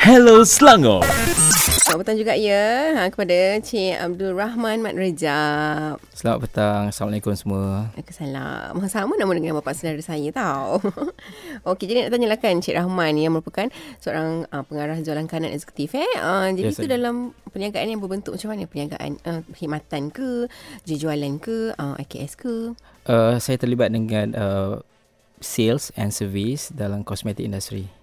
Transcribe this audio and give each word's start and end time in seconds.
Hello 0.00 0.40
Selangor. 0.48 1.04
Selamat 1.84 2.08
petang 2.08 2.16
juga 2.16 2.32
ya 2.32 2.96
ha, 2.96 3.12
kepada 3.12 3.60
Cik 3.60 4.00
Abdul 4.00 4.32
Rahman 4.32 4.80
Mat 4.80 4.96
Rejab. 4.96 6.00
Selamat 6.16 6.48
petang. 6.48 6.82
Assalamualaikum 6.88 7.36
semua. 7.36 7.92
Waalaikumsalam. 7.92 8.80
Sama 8.88 9.20
nama 9.20 9.32
dengan 9.36 9.60
bapa 9.60 9.76
saudara 9.76 10.00
saya 10.00 10.32
tau. 10.32 10.80
Okey, 11.68 11.84
jadi 11.84 12.08
nak 12.08 12.16
tanyalah 12.16 12.38
kan 12.40 12.64
Cik 12.64 12.80
Rahman 12.80 13.20
yang 13.20 13.36
merupakan 13.36 13.68
seorang 14.00 14.48
uh, 14.48 14.64
pengarah 14.64 14.96
jualan 15.04 15.28
kanan 15.28 15.52
eksekutif 15.52 15.92
eh. 15.92 16.08
Uh, 16.16 16.48
jadi 16.56 16.72
Ya, 16.72 16.72
itu 16.72 16.88
saya. 16.88 16.96
dalam 16.96 17.36
perniagaan 17.52 17.92
yang 17.92 18.00
berbentuk 18.00 18.40
macam 18.40 18.56
mana? 18.56 18.64
Perniagaan 18.64 19.10
uh, 19.28 19.44
perkhidmatan 19.52 20.02
ke, 20.16 20.48
jualan 20.88 21.34
ke, 21.36 21.76
uh, 21.76 22.00
IKS 22.00 22.40
ke? 22.40 22.72
Uh, 23.04 23.36
saya 23.36 23.60
terlibat 23.60 23.92
dengan 23.92 24.32
uh, 24.32 24.80
sales 25.44 25.92
and 26.00 26.16
service 26.16 26.72
dalam 26.72 27.04
cosmetic 27.04 27.44
industry. 27.44 27.99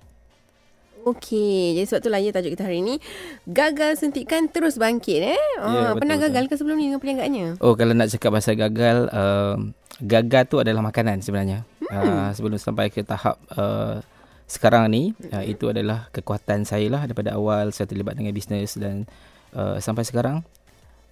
Okey, 1.07 1.79
jadi 1.79 1.85
sebab 1.87 1.99
itulah 2.03 2.19
ya 2.19 2.31
tajuk 2.35 2.51
kita 2.59 2.67
hari 2.67 2.83
ini 2.83 2.99
gagal 3.47 4.03
sentikan 4.03 4.51
terus 4.51 4.75
bangkit 4.75 5.35
eh. 5.35 5.43
Uh, 5.55 5.71
Ya, 5.71 5.81
betul, 5.95 5.99
pernah 6.03 6.15
betul. 6.19 6.25
gagal 6.27 6.43
ke 6.51 6.53
sebelum 6.59 6.75
ni 6.75 6.91
dengan 6.91 6.99
perniagaannya? 6.99 7.47
Oh, 7.63 7.73
kalau 7.79 7.93
nak 7.95 8.11
cakap 8.11 8.35
pasal 8.35 8.59
gagal, 8.59 9.07
uh, 9.15 9.55
gagal 10.03 10.43
tu 10.51 10.59
adalah 10.59 10.83
makanan 10.83 11.23
sebenarnya. 11.23 11.63
Uh, 11.87 12.35
sebelum 12.35 12.59
sampai 12.59 12.91
ke 12.91 12.99
tahap 13.07 13.39
uh, 13.55 14.03
sekarang 14.43 14.91
ni, 14.91 15.15
uh, 15.31 15.43
itu 15.47 15.71
adalah 15.71 16.11
kekuatan 16.11 16.67
saya 16.67 16.91
lah 16.91 17.07
daripada 17.07 17.39
awal 17.39 17.71
saya 17.71 17.87
terlibat 17.87 18.19
dengan 18.19 18.35
bisnes 18.35 18.75
dan 18.75 19.07
uh, 19.55 19.79
sampai 19.79 20.03
sekarang. 20.03 20.43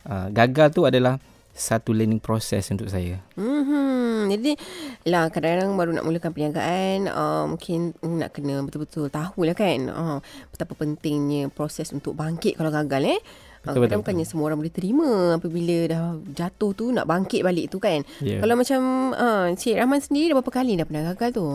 Uh, 0.04 0.28
gagal 0.36 0.76
tu 0.76 0.84
adalah 0.84 1.18
satu 1.56 1.96
learning 1.96 2.20
process 2.20 2.68
untuk 2.68 2.92
saya. 2.92 3.24
Hmm, 3.40 4.28
jadi 4.28 4.60
lah 5.08 5.32
kadang-kadang 5.32 5.72
baru 5.80 5.96
nak 5.96 6.04
mulakan 6.04 6.36
perniagaan 6.36 7.08
uh, 7.08 7.48
mungkin 7.48 7.96
nak 8.04 8.36
kena 8.36 8.60
betul-betul 8.60 9.08
tahu 9.08 9.48
lah 9.48 9.56
kan 9.56 9.88
uh, 9.88 10.20
betapa 10.52 10.76
pentingnya 10.76 11.48
proses 11.48 11.96
untuk 11.96 12.20
bangkit 12.20 12.60
kalau 12.60 12.76
gagal 12.76 13.16
eh. 13.16 13.20
Uh, 13.66 13.74
Betul, 13.74 13.82
betul, 13.82 13.86
kadang 13.88 14.02
bukannya 14.06 14.26
semua 14.30 14.46
orang 14.52 14.60
boleh 14.62 14.76
terima 14.76 15.10
apabila 15.42 15.78
dah 15.90 16.06
jatuh 16.38 16.72
tu 16.78 16.94
nak 16.94 17.10
bangkit 17.10 17.42
balik 17.42 17.74
tu 17.74 17.82
kan. 17.82 18.06
Ya. 18.22 18.38
Kalau 18.38 18.54
macam 18.54 19.10
uh, 19.18 19.50
Cik 19.58 19.82
Rahman 19.82 20.06
sendiri 20.06 20.30
dah 20.30 20.36
berapa 20.38 20.54
kali 20.54 20.78
dah 20.78 20.86
pernah 20.86 21.04
gagal 21.10 21.30
tu? 21.34 21.48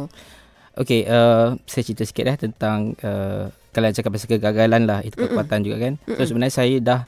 Okey, 0.75 1.07
uh, 1.07 1.55
saya 1.70 1.83
cerita 1.87 2.03
sikit 2.03 2.25
dah 2.27 2.37
tentang 2.41 2.98
uh, 3.07 3.47
kalau 3.70 3.95
cakap 3.95 4.11
pasal 4.11 4.27
kegagalan 4.27 4.83
lah, 4.91 5.07
itu 5.07 5.14
kekuatan 5.14 5.62
juga 5.62 5.77
kan. 5.87 5.95
So 6.19 6.35
sebenarnya 6.35 6.55
saya 6.55 6.77
dah 6.83 7.01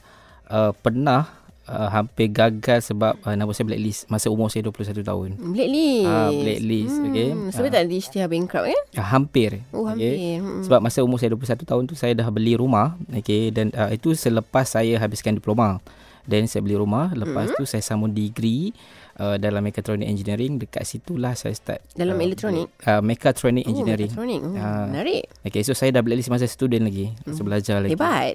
uh, 0.47 0.71
pernah 0.71 1.42
uh, 1.65 1.89
hampir 1.89 2.27
gagal 2.27 2.83
sebab 2.83 3.15
uh, 3.21 3.35
nama 3.35 3.49
saya 3.51 3.67
blacklist 3.67 4.07
masa 4.07 4.27
umur 4.27 4.47
saya 4.47 4.65
21 4.65 5.03
tahun. 5.03 5.29
Blacklist. 5.37 6.07
Ah, 6.07 6.29
blacklist, 6.31 6.95
okey. 7.01 7.29
Sebab 7.51 7.67
Ah. 7.67 7.73
tak 7.73 7.81
ada 7.83 7.93
isytihar 7.93 8.27
bankrupt 8.27 8.65
kan? 8.67 8.81
Uh, 8.95 9.07
hampir. 9.07 9.49
Oh, 9.71 9.85
hampir. 9.85 10.39
Hmm. 10.39 10.63
Sebab 10.63 10.79
masa 10.79 10.99
umur 11.01 11.17
saya 11.17 11.31
21 11.31 11.63
tahun 11.63 11.83
tu 11.87 11.95
saya 11.95 12.13
dah 12.13 12.27
beli 12.27 12.55
rumah, 12.55 12.95
okey 13.11 13.49
dan 13.49 13.71
uh, 13.73 13.89
itu 13.89 14.11
selepas 14.13 14.65
saya 14.65 14.95
habiskan 14.97 15.35
diploma. 15.35 15.79
Dan 16.23 16.47
saya 16.47 16.63
beli 16.63 16.79
rumah, 16.79 17.11
lepas 17.11 17.51
tu 17.51 17.67
saya 17.67 17.83
sambung 17.83 18.07
degree 18.07 18.71
uh, 19.15 19.35
dalam 19.35 19.61
mechatronic 19.61 20.05
engineering 20.05 20.57
dekat 20.57 20.83
situlah 20.83 21.33
saya 21.33 21.51
start 21.51 21.81
Dalam 21.93 22.13
uh, 22.13 22.21
elektronik? 22.21 22.67
uh, 22.81 22.99
mechatronic 22.99 23.63
engineering. 23.63 24.09
Oh, 24.09 24.21
elektronik. 24.21 24.41
Oh, 24.41 24.55
Ah. 24.55 24.85
menarik. 24.85 25.23
Okay, 25.41 25.61
so 25.61 25.71
saya 25.71 25.89
dah 25.89 25.99
blacklist 25.99 26.29
masa 26.29 26.45
student 26.45 26.83
lagi. 26.83 27.11
Masa 27.23 27.41
belajar 27.41 27.75
lagi. 27.79 27.93
Hebat. 27.93 28.33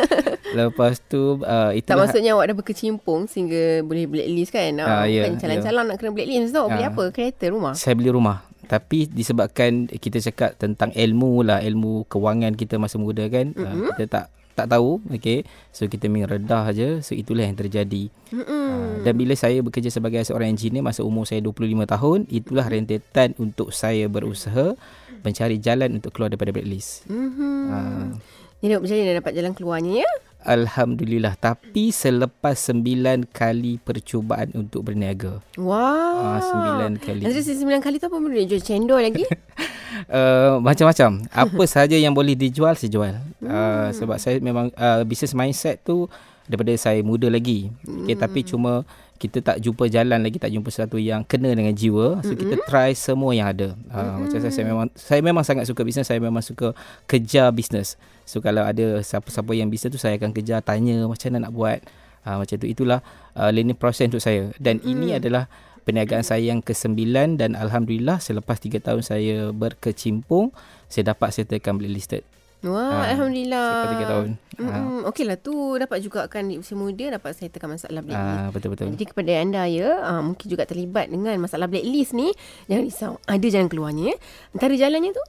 Lepas 0.54 1.02
tu 1.02 1.40
uh, 1.40 1.70
itu 1.72 1.84
Tak 1.84 1.98
maksudnya 1.98 2.30
awak 2.32 2.46
dah 2.46 2.56
berkecimpung 2.56 3.26
sehingga 3.26 3.82
boleh 3.82 4.06
blacklist 4.06 4.50
kan? 4.50 4.70
Ah, 4.78 5.04
ya, 5.04 5.26
kan 5.26 5.38
calang-calang 5.38 5.84
nak 5.86 5.96
kena 5.98 6.10
blacklist 6.10 6.50
tu 6.50 6.58
awak 6.58 6.70
beli 6.72 6.84
Ah. 6.84 6.90
apa? 6.90 7.04
Kereta 7.10 7.44
rumah? 7.48 7.74
saya 7.74 7.94
beli 7.94 8.10
rumah. 8.10 8.38
Tapi 8.64 9.04
disebabkan 9.06 9.70
kita 9.86 10.22
cakap 10.22 10.56
tentang 10.56 10.88
ilmu 10.90 11.42
lah, 11.42 11.60
ilmu 11.60 12.08
kewangan 12.08 12.56
kita 12.56 12.80
masa 12.80 12.96
muda 12.96 13.28
kan, 13.28 13.52
mm-hmm. 13.52 13.60
uh, 13.60 13.92
kita 13.92 14.04
tak 14.08 14.24
tak 14.54 14.70
tahu, 14.70 15.02
okay. 15.10 15.42
So 15.74 15.90
kita 15.90 16.06
main 16.06 16.30
redah 16.30 16.70
aja. 16.70 17.02
So 17.02 17.18
itulah 17.18 17.42
yang 17.42 17.58
terjadi. 17.58 18.08
Uh, 18.30 19.02
dan 19.02 19.18
bila 19.18 19.34
saya 19.34 19.58
bekerja 19.60 19.90
sebagai 19.90 20.22
seorang 20.22 20.54
engineer 20.54 20.86
masa 20.86 21.02
umur 21.02 21.26
saya 21.26 21.42
25 21.42 21.84
tahun, 21.84 22.18
itulah 22.30 22.66
rentetan 22.70 23.34
untuk 23.42 23.74
saya 23.74 24.06
berusaha 24.06 24.78
mencari 25.26 25.58
jalan 25.58 25.98
untuk 25.98 26.14
keluar 26.14 26.30
daripada 26.30 26.54
blacklist. 26.54 27.04
Mm-hmm. 27.10 27.60
Uh, 27.68 28.08
Jadi 28.62 28.72
macam 28.80 28.96
mana 28.96 29.12
dapat 29.20 29.32
jalan 29.36 29.52
keluarnya 29.52 29.92
ya? 30.06 30.10
Alhamdulillah. 30.44 31.40
Tapi 31.40 31.88
selepas 31.88 32.54
sembilan 32.54 33.24
kali 33.32 33.80
percubaan 33.80 34.52
untuk 34.52 34.92
berniaga. 34.92 35.40
Wah. 35.56 36.36
Ah, 36.36 36.40
sembilan 36.44 36.92
kali. 37.00 37.24
Antara 37.24 37.42
sembilan 37.42 37.80
kali 37.80 37.96
tu 37.96 38.06
apa 38.06 38.16
boleh 38.20 38.44
jual 38.44 38.62
cendol 38.62 39.00
lagi? 39.00 39.24
Uh, 40.12 40.60
macam-macam. 40.68 41.24
Apa 41.32 41.62
sahaja 41.64 41.96
yang 41.96 42.12
boleh 42.12 42.36
dijual, 42.36 42.76
saya 42.76 42.92
jual. 42.92 43.14
Uh, 43.40 43.88
sebab 43.96 44.20
saya 44.20 44.36
memang 44.38 44.68
uh, 44.76 45.00
business 45.08 45.32
mindset 45.32 45.80
tu 45.80 46.06
daripada 46.44 46.72
saya 46.76 47.00
muda 47.00 47.28
lagi. 47.32 47.72
Okay, 47.84 48.16
tapi 48.16 48.44
cuma 48.44 48.84
kita 49.16 49.40
tak 49.40 49.56
jumpa 49.62 49.88
jalan 49.88 50.20
lagi, 50.20 50.36
tak 50.36 50.52
jumpa 50.52 50.68
sesuatu 50.68 51.00
yang 51.00 51.24
kena 51.24 51.54
dengan 51.56 51.72
jiwa. 51.72 52.20
So 52.20 52.36
kita 52.36 52.60
try 52.68 52.92
semua 52.92 53.32
yang 53.32 53.48
ada. 53.48 53.72
Uh, 53.88 54.26
macam 54.26 54.38
saya, 54.42 54.52
saya 54.52 54.66
memang 54.68 54.86
saya 54.92 55.20
memang 55.24 55.44
sangat 55.46 55.64
suka 55.64 55.80
bisnes, 55.86 56.04
saya 56.04 56.20
memang 56.20 56.44
suka 56.44 56.76
kejar 57.08 57.48
bisnes. 57.54 57.96
So 58.28 58.44
kalau 58.44 58.66
ada 58.66 59.00
siapa-siapa 59.00 59.52
yang 59.56 59.72
bisnes 59.72 59.94
tu 59.94 60.00
saya 60.00 60.20
akan 60.20 60.34
kejar 60.36 60.60
tanya 60.60 61.08
macam 61.08 61.32
mana 61.32 61.48
nak 61.48 61.52
buat. 61.54 61.80
Uh, 62.24 62.40
macam 62.40 62.56
tu 62.56 62.66
itulah 62.68 63.00
uh, 63.36 63.48
learning 63.52 63.76
process 63.76 64.08
untuk 64.12 64.20
saya. 64.20 64.52
Dan 64.60 64.80
ini 64.84 65.16
adalah 65.16 65.48
perniagaan 65.84 66.24
saya 66.24 66.48
yang 66.48 66.64
ke-9 66.64 67.36
dan 67.36 67.52
alhamdulillah 67.54 68.18
selepas 68.18 68.56
3 68.56 68.80
tahun 68.80 69.02
saya 69.04 69.52
berkecimpung 69.52 70.50
saya 70.88 71.12
dapat 71.12 71.32
settlekan 71.36 71.76
blacklisted. 71.76 72.24
Wah, 72.64 73.04
Ah, 73.04 73.12
Alhamdulillah. 73.12 73.68
Selepas 73.68 73.94
3 73.94 74.08
tahun. 74.08 74.28
Ah, 74.54 74.78
Hmm, 74.80 75.00
Okey 75.04 75.24
lah 75.26 75.36
tu 75.36 75.52
dapat 75.76 75.98
juga 75.98 76.24
kan 76.30 76.46
di 76.46 76.56
usia 76.56 76.72
muda 76.72 77.18
dapat 77.18 77.34
saya 77.34 77.50
tekan 77.50 77.68
masalah 77.68 78.00
blacklist. 78.00 78.38
ah, 78.38 78.48
betul-betul. 78.48 78.86
Jadi 78.94 79.04
kepada 79.04 79.30
anda 79.36 79.62
ya, 79.66 79.88
uh, 80.00 80.22
mungkin 80.22 80.46
juga 80.46 80.62
terlibat 80.62 81.10
dengan 81.10 81.34
masalah 81.36 81.66
blacklist 81.66 82.14
ni, 82.14 82.30
jangan 82.64 82.82
risau. 82.82 83.12
Ada 83.24 83.46
jalan 83.50 83.68
keluarnya. 83.68 84.04
ya. 84.10 84.16
Antara 84.50 84.74
jalannya 84.74 85.12
tu, 85.12 85.24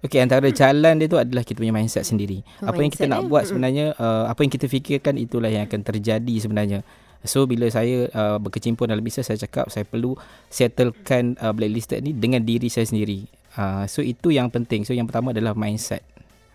Okey, 0.00 0.16
antara 0.16 0.48
jalan 0.48 0.96
dia 0.96 1.06
tu 1.06 1.20
adalah 1.20 1.44
kita 1.44 1.60
punya 1.60 1.76
mindset 1.76 2.08
sendiri. 2.08 2.40
Oh, 2.64 2.72
apa 2.72 2.80
yang 2.80 2.88
kita 2.88 3.04
nak 3.04 3.20
eh? 3.20 3.28
buat 3.28 3.44
sebenarnya, 3.44 3.92
uh, 3.94 4.32
apa 4.32 4.40
yang 4.40 4.48
kita 4.48 4.64
fikirkan 4.64 5.20
itulah 5.20 5.52
yang 5.52 5.68
akan 5.68 5.84
terjadi 5.84 6.34
sebenarnya. 6.40 6.80
So 7.20 7.44
bila 7.44 7.68
saya 7.68 8.08
uh, 8.08 8.40
berkecimpung 8.40 8.88
dalam 8.88 9.04
bisnes 9.04 9.28
saya 9.28 9.36
cakap 9.36 9.68
saya 9.68 9.84
perlu 9.84 10.16
settlekan 10.48 11.36
uh, 11.36 11.52
blacklisted 11.52 12.00
ni 12.00 12.12
dengan 12.12 12.40
diri 12.40 12.66
saya 12.66 12.84
sendiri. 12.84 13.28
Uh, 13.54 13.84
so 13.84 14.00
itu 14.00 14.28
yang 14.30 14.48
penting. 14.48 14.82
So 14.82 14.92
yang 14.92 15.04
pertama 15.04 15.30
adalah 15.30 15.52
mindset. 15.52 16.00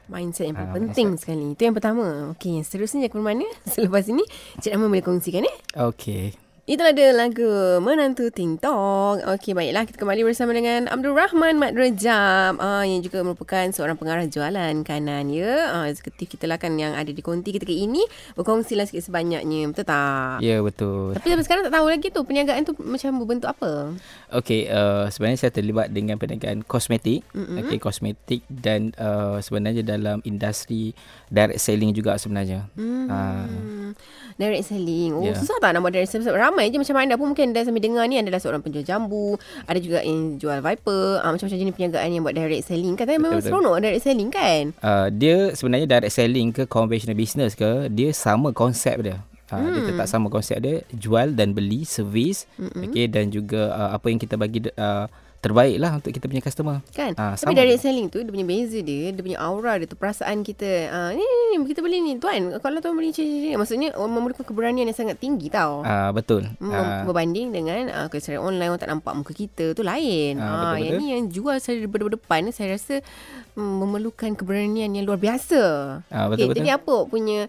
Mindset 0.07 0.47
yang 0.49 0.55
paling 0.55 0.71
Ah, 0.71 0.75
penting 0.77 1.07
sekali. 1.17 1.45
Itu 1.53 1.61
yang 1.65 1.75
pertama. 1.75 2.31
Okey, 2.37 2.61
yang 2.61 2.65
seterusnya 2.65 3.09
ke 3.09 3.17
mana? 3.17 3.45
Selepas 3.73 4.05
ini, 4.07 4.23
Cik 4.61 4.75
Rahman 4.77 4.89
boleh 4.93 5.05
kongsikan 5.05 5.43
eh? 5.43 5.55
Okey. 5.75 6.44
Itulah 6.65 6.97
dia 6.97 7.13
lagu 7.13 7.45
Menantu 7.77 8.33
Ting 8.33 8.57
Tong. 8.57 9.21
Okey, 9.21 9.53
baiklah. 9.53 9.85
Kita 9.85 10.01
kembali 10.01 10.25
bersama 10.25 10.49
dengan 10.49 10.89
Abdul 10.89 11.13
Rahman 11.13 11.61
Mat 11.61 11.77
Rejab. 11.77 12.57
Uh, 12.57 12.81
yang 12.81 13.05
juga 13.05 13.21
merupakan 13.21 13.69
seorang 13.69 13.93
pengarah 13.93 14.25
jualan 14.25 14.81
kanan, 14.81 15.29
ya. 15.29 15.69
Uh, 15.77 15.85
eksekutif 15.85 16.33
kita 16.33 16.49
lah 16.49 16.57
kan 16.57 16.73
yang 16.73 16.97
ada 16.97 17.13
di 17.13 17.21
konti 17.21 17.53
ketika 17.53 17.69
ini. 17.69 18.01
Berkongsilah 18.33 18.89
sikit 18.89 19.05
sebanyaknya. 19.05 19.69
Betul 19.69 19.85
tak? 19.85 20.41
Ya, 20.41 20.57
betul. 20.65 21.13
Tapi 21.13 21.37
sampai 21.37 21.45
sekarang 21.45 21.63
tak 21.69 21.73
tahu 21.77 21.85
lagi 21.85 22.07
tu 22.09 22.21
perniagaan 22.25 22.61
tu 22.65 22.73
macam 22.81 23.09
berbentuk 23.21 23.49
apa. 23.53 23.93
Okey, 24.33 24.65
uh, 24.65 25.05
sebenarnya 25.13 25.45
saya 25.45 25.53
terlibat 25.53 25.93
dengan 25.93 26.17
perniagaan 26.17 26.65
kosmetik. 26.65 27.21
Mm-hmm. 27.37 27.61
Okey, 27.61 27.77
kosmetik 27.77 28.41
dan 28.49 28.89
uh, 28.97 29.37
sebenarnya 29.37 29.85
dalam 29.85 30.17
industri 30.25 30.97
direct 31.29 31.61
selling 31.61 31.93
juga 31.93 32.17
sebenarnya. 32.17 32.65
Hmm. 32.73 33.05
Uh, 33.05 33.93
Direct 34.35 34.67
selling. 34.67 35.15
Oh, 35.15 35.23
Ya. 35.23 35.31
susah 35.31 35.55
tak 35.63 35.71
nak 35.71 35.85
buat 35.85 35.95
direct 35.95 36.11
selling? 36.11 36.27
Ramai 36.55 36.71
je 36.71 36.79
macam 36.79 36.95
anda 36.95 37.19
pun 37.19 37.27
mungkin 37.35 37.51
anda 37.51 37.67
sambil 37.67 37.83
dengar 37.83 38.07
ni 38.07 38.15
adalah 38.15 38.39
seorang 38.39 38.63
penjual 38.63 38.87
jambu. 38.87 39.35
Ada 39.67 39.79
juga 39.83 39.99
yang 40.07 40.39
jual 40.39 40.63
Viper. 40.63 41.19
Ah, 41.19 41.35
macam-macam 41.35 41.59
jenis 41.59 41.73
perniagaan 41.75 42.09
yang 42.15 42.23
buat 42.23 42.35
direct 42.39 42.63
selling. 42.71 42.95
Katanya 42.95 43.19
memang 43.19 43.43
betul. 43.43 43.51
seronok 43.51 43.75
direct 43.83 44.03
selling 44.07 44.31
kan? 44.31 44.63
uh, 44.79 45.07
dia 45.11 45.51
sebenarnya 45.51 45.87
direct 45.91 46.15
selling 46.15 46.55
ke 46.55 46.63
conventional 46.63 47.19
business 47.19 47.59
ke, 47.59 47.91
dia 47.91 48.15
sama 48.15 48.55
konsep 48.55 49.03
dia. 49.03 49.19
Uh, 49.51 49.59
hmm. 49.59 49.71
Dia 49.75 49.81
tetap 49.91 50.07
sama 50.07 50.31
konsep 50.31 50.57
dia, 50.63 50.79
jual 50.95 51.35
dan 51.35 51.51
beli 51.51 51.83
servis. 51.83 52.47
Mm-hmm. 52.55 52.81
Okey 52.87 53.05
dan 53.11 53.25
juga 53.29 53.75
uh, 53.75 53.91
apa 53.91 54.07
yang 54.07 54.17
kita 54.17 54.39
bagi 54.39 54.63
uh, 54.79 55.11
terbaik 55.45 55.77
lah 55.77 55.91
untuk 55.95 56.09
kita 56.09 56.25
punya 56.25 56.41
customer. 56.41 56.81
Kan? 56.89 57.13
Ah, 57.13 57.33
Tapi 57.33 57.53
sama. 57.53 57.55
direct 57.55 57.79
selling 57.79 58.07
tu 58.07 58.17
dia 58.17 58.27
punya 58.27 58.43
beza 58.43 58.81
dia, 58.81 59.13
dia 59.13 59.21
punya 59.21 59.37
aura 59.37 59.77
dia 59.77 59.85
tu 59.85 59.93
perasaan 59.93 60.41
kita. 60.41 60.89
Ah, 60.89 61.09
ni, 61.11 61.21
ni, 61.21 61.43
ni 61.53 61.65
kita 61.65 61.79
beli 61.79 62.01
ni 62.01 62.17
tuan. 62.17 62.57
Kalau 62.57 62.79
tuan 62.79 62.93
beli 62.93 63.09
cik, 63.09 63.21
cik, 63.21 63.55
maksudnya 63.55 63.93
orang 63.93 64.11
memerlukan 64.11 64.43
keberanian 64.43 64.85
yang 64.85 64.97
sangat 64.97 65.15
tinggi 65.15 65.47
tau. 65.47 65.81
Uh, 65.81 66.09
betul. 66.09 66.41
Mem- 66.57 67.05
berbanding 67.05 67.51
dengan 67.51 67.81
uh, 67.87 68.05
kalau 68.07 68.19
secara 68.19 68.41
online 68.41 68.69
orang 68.69 68.81
tak 68.81 68.89
nampak 68.89 69.13
muka 69.13 69.31
kita 69.31 69.71
tu 69.71 69.81
lain. 69.81 70.35
Ah, 70.37 70.53
Ah, 70.65 70.75
yang 70.75 70.97
ni 70.97 71.13
yang 71.13 71.29
jual 71.29 71.53
secara 71.55 71.85
berdepan 71.85 72.41
ni 72.41 72.51
saya 72.51 72.73
rasa 72.73 73.05
mm, 73.53 73.73
memerlukan 73.77 74.33
keberanian 74.33 74.89
yang 74.89 75.05
luar 75.05 75.21
biasa. 75.21 75.61
Ah, 76.09 76.25
Okey, 76.25 76.41
betul-betul. 76.41 76.57
jadi 76.57 76.69
apa 76.73 76.95
punya 77.05 77.39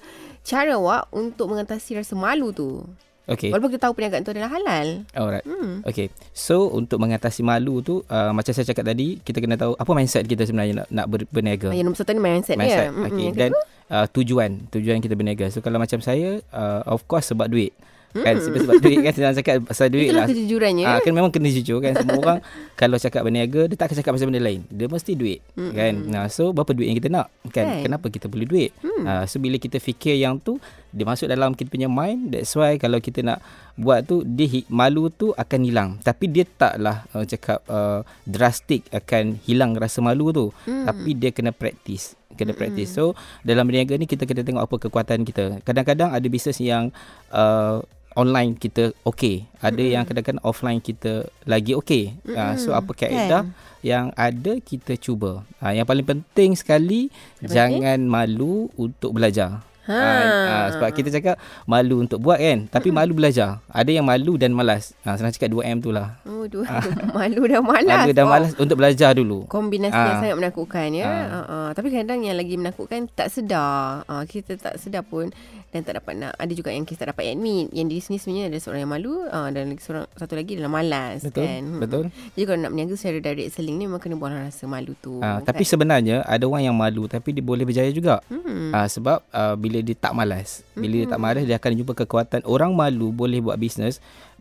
cara 0.42 0.74
awak 0.74 1.08
untuk 1.10 1.48
mengatasi 1.48 1.96
rasa 1.96 2.12
malu 2.12 2.52
tu? 2.52 2.84
Okay. 3.26 3.50
Walaupun 3.50 3.74
kita 3.74 3.90
tahu 3.90 3.94
perniagaan 3.98 4.22
tu 4.22 4.30
adalah 4.30 4.50
halal. 4.54 5.02
Alright. 5.10 5.42
Hmm. 5.42 5.82
Okay. 5.82 6.14
So 6.30 6.70
untuk 6.70 7.02
mengatasi 7.02 7.42
malu 7.42 7.82
tu 7.82 8.06
uh, 8.06 8.30
macam 8.30 8.54
saya 8.54 8.62
cakap 8.62 8.86
tadi 8.86 9.18
kita 9.18 9.42
kena 9.42 9.58
tahu 9.58 9.74
apa 9.74 9.90
mindset 9.90 10.30
kita 10.30 10.46
sebenarnya 10.46 10.86
nak, 10.86 10.88
nak 10.94 11.06
ber, 11.10 11.20
berniaga. 11.34 11.74
Yang 11.74 11.86
nombor 11.90 11.98
satu 11.98 12.14
ni 12.14 12.22
mindset, 12.22 12.54
mindset. 12.54 12.86
dia. 12.86 12.94
Mm-mm. 12.94 13.06
Okay. 13.10 13.24
Yang 13.26 13.34
Dan 13.34 13.50
uh, 13.90 14.06
tujuan 14.14 14.50
tujuan 14.70 14.98
kita 15.02 15.14
berniaga. 15.18 15.50
So 15.50 15.58
kalau 15.58 15.82
macam 15.82 15.98
saya 15.98 16.38
uh, 16.54 16.86
of 16.86 17.02
course 17.10 17.34
sebab 17.34 17.50
duit. 17.50 17.74
Kan 18.22 18.34
sebab, 18.40 18.58
sebab 18.64 18.74
duit 18.80 18.98
kan 19.02 19.12
senang 19.12 19.34
cakap 19.36 19.54
pasal 19.66 19.86
duit 19.90 20.08
Itulah 20.08 20.24
lah. 20.24 20.30
kejujurannya. 20.30 20.84
Ah 20.86 20.98
kan 21.02 21.12
memang 21.12 21.32
kena 21.32 21.48
jujur 21.50 21.78
kan 21.82 21.92
semua 21.98 22.16
orang 22.20 22.38
kalau 22.80 22.96
cakap 22.96 23.20
berniaga 23.26 23.68
dia 23.68 23.76
tak 23.76 23.90
akan 23.90 23.96
cakap 24.00 24.10
pasal 24.16 24.26
benda 24.30 24.42
lain. 24.42 24.60
Dia 24.68 24.86
mesti 24.86 25.12
duit 25.12 25.40
mm-hmm. 25.56 25.72
kan. 25.74 25.94
Nah 26.08 26.24
so 26.30 26.54
berapa 26.54 26.72
duit 26.72 26.88
yang 26.88 26.98
kita 26.98 27.10
nak 27.12 27.26
kan? 27.50 27.66
Kan. 27.66 27.82
Kenapa 27.84 28.06
kita 28.08 28.26
perlu 28.30 28.46
duit? 28.46 28.70
Mm. 28.80 29.04
Ah 29.04 29.24
so 29.26 29.36
bila 29.42 29.56
kita 29.60 29.76
fikir 29.82 30.16
yang 30.16 30.38
tu 30.40 30.56
dia 30.96 31.04
masuk 31.04 31.28
dalam 31.28 31.52
kita 31.52 31.68
punya 31.68 31.92
mind 31.92 32.32
that's 32.32 32.56
why 32.56 32.80
kalau 32.80 32.96
kita 32.96 33.20
nak 33.20 33.44
buat 33.76 34.08
tu 34.08 34.24
dia 34.24 34.64
malu 34.72 35.12
tu 35.12 35.36
akan 35.36 35.60
hilang 35.60 35.90
tapi 36.00 36.32
dia 36.32 36.48
taklah 36.48 37.04
uh, 37.12 37.28
cakap 37.28 37.60
uh, 37.68 38.00
drastik 38.24 38.88
akan 38.88 39.36
hilang 39.44 39.76
rasa 39.76 40.00
malu 40.00 40.32
tu 40.32 40.48
mm. 40.64 40.88
tapi 40.88 41.12
dia 41.12 41.36
kena 41.36 41.52
practice 41.52 42.16
kena 42.32 42.56
practice 42.56 42.96
so 42.96 43.12
dalam 43.44 43.68
berniaga 43.68 44.00
ni 44.00 44.08
kita 44.08 44.24
kena 44.24 44.40
tengok 44.40 44.64
apa 44.64 44.76
kekuatan 44.88 45.28
kita 45.28 45.60
kadang-kadang 45.68 46.16
ada 46.16 46.26
bisnes 46.32 46.56
yang 46.64 46.88
uh, 47.28 47.84
online 48.16 48.56
kita 48.56 48.96
okey 49.04 49.44
ada 49.60 49.78
mm. 49.78 49.92
yang 49.92 50.04
kadang-kadang 50.08 50.42
offline 50.42 50.80
kita 50.80 51.28
lagi 51.44 51.76
okey 51.76 52.16
uh, 52.32 52.56
so 52.56 52.72
apa 52.72 52.96
kaedah 52.96 53.44
Kan. 53.44 53.54
yang 53.84 54.10
ada 54.16 54.58
kita 54.58 54.96
cuba? 54.96 55.44
Uh, 55.60 55.72
yang 55.76 55.86
paling 55.86 56.02
penting 56.02 56.56
sekali 56.56 57.12
Apa 57.38 57.52
jangan 57.52 58.00
malu 58.08 58.72
untuk 58.74 59.14
belajar 59.14 59.62
Ha. 59.86 59.94
Ha. 59.94 60.22
Ha, 60.44 60.56
sebab 60.72 60.88
kita 60.90 61.08
cakap 61.10 61.34
malu 61.64 62.00
untuk 62.00 62.18
buat 62.18 62.36
kan 62.36 62.66
tapi 62.66 62.90
malu 62.90 63.12
belajar 63.12 63.62
ada 63.66 63.86
yang 63.86 64.02
malu 64.02 64.34
dan 64.34 64.50
malas 64.50 64.98
ha, 65.00 65.14
senang 65.14 65.30
cakap 65.30 65.48
2M 65.48 65.78
tu 65.78 65.90
lah 65.90 66.18
Oh, 66.22 66.44
dua. 66.44 66.66
malu 67.16 67.42
dan 67.44 67.62
malas. 67.62 67.86
malu 68.02 68.12
dan 68.12 68.24
Oh, 68.24 68.30
malas 68.30 68.52
untuk 68.56 68.76
belajar 68.76 69.10
dulu 69.12 69.46
Kombinasi 69.46 69.92
Ah. 69.92 70.06
yang 70.08 70.18
sangat 70.20 70.36
menakutkan 70.36 70.88
ya. 70.90 71.04
Ah. 71.04 71.26
Uh, 71.26 71.36
uh, 71.46 71.68
tapi 71.70 71.88
kadang 71.88 72.20
yang 72.20 72.34
lagi 72.34 72.54
menakutkan 72.54 73.06
tak 73.08 73.30
sedar. 73.30 74.02
Uh, 74.04 74.22
kita 74.24 74.54
tak 74.54 74.76
sedar 74.76 75.02
pun 75.02 75.30
dan 75.68 75.82
tak 75.82 75.96
dapat 75.96 76.14
nak. 76.16 76.32
Ada 76.34 76.52
juga 76.52 76.68
yang 76.68 76.82
kita 76.82 77.04
tak 77.04 77.08
dapat 77.12 77.30
admit. 77.30 77.70
Yang 77.70 77.86
diri 77.88 78.00
sendiri 78.00 78.20
sebenarnya 78.20 78.44
ada 78.46 78.58
seorang 78.58 78.80
yang 78.80 78.92
malu 78.92 79.14
uh, 79.24 79.48
dan 79.48 79.62
lagi 79.68 79.80
seorang 79.80 80.06
satu 80.12 80.34
lagi 80.34 80.52
adalah 80.54 80.72
malas 80.72 81.18
betul 81.22 81.42
kan. 81.42 81.62
Hmm. 81.62 81.80
betul 81.80 82.02
Jadi 82.32 82.42
kalau 82.44 82.58
nak 82.58 82.70
berniaga 82.72 82.94
secara 82.94 83.18
direct 83.20 83.50
selling 83.52 83.76
ni 83.76 83.84
memang 83.84 83.98
kena 83.98 84.14
buang 84.14 84.34
rasa 84.34 84.64
malu 84.64 84.92
tu. 84.96 85.18
ha, 85.18 85.38
kan? 85.38 85.44
tapi 85.44 85.62
sebenarnya 85.62 86.16
ada 86.22 86.44
orang 86.44 86.62
yang 86.64 86.76
malu 86.76 87.06
tapi 87.06 87.30
dia 87.30 87.42
boleh 87.42 87.62
berjaya 87.62 87.90
juga 87.90 88.20
hmm. 88.26 88.68
Ha, 88.68 88.86
sebab 88.86 89.18
uh, 89.28 89.54
bila 89.54 89.75
dia 89.82 89.96
tak 89.96 90.12
malas. 90.12 90.62
Bila 90.76 91.04
dia 91.04 91.08
tak 91.08 91.20
malas 91.20 91.44
dia 91.44 91.56
akan 91.56 91.72
jumpa 91.76 91.92
kekuatan. 92.04 92.40
Orang 92.44 92.72
malu 92.76 93.10
boleh 93.10 93.40
buat 93.40 93.56
bisnes 93.56 93.98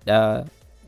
uh, 0.07 0.45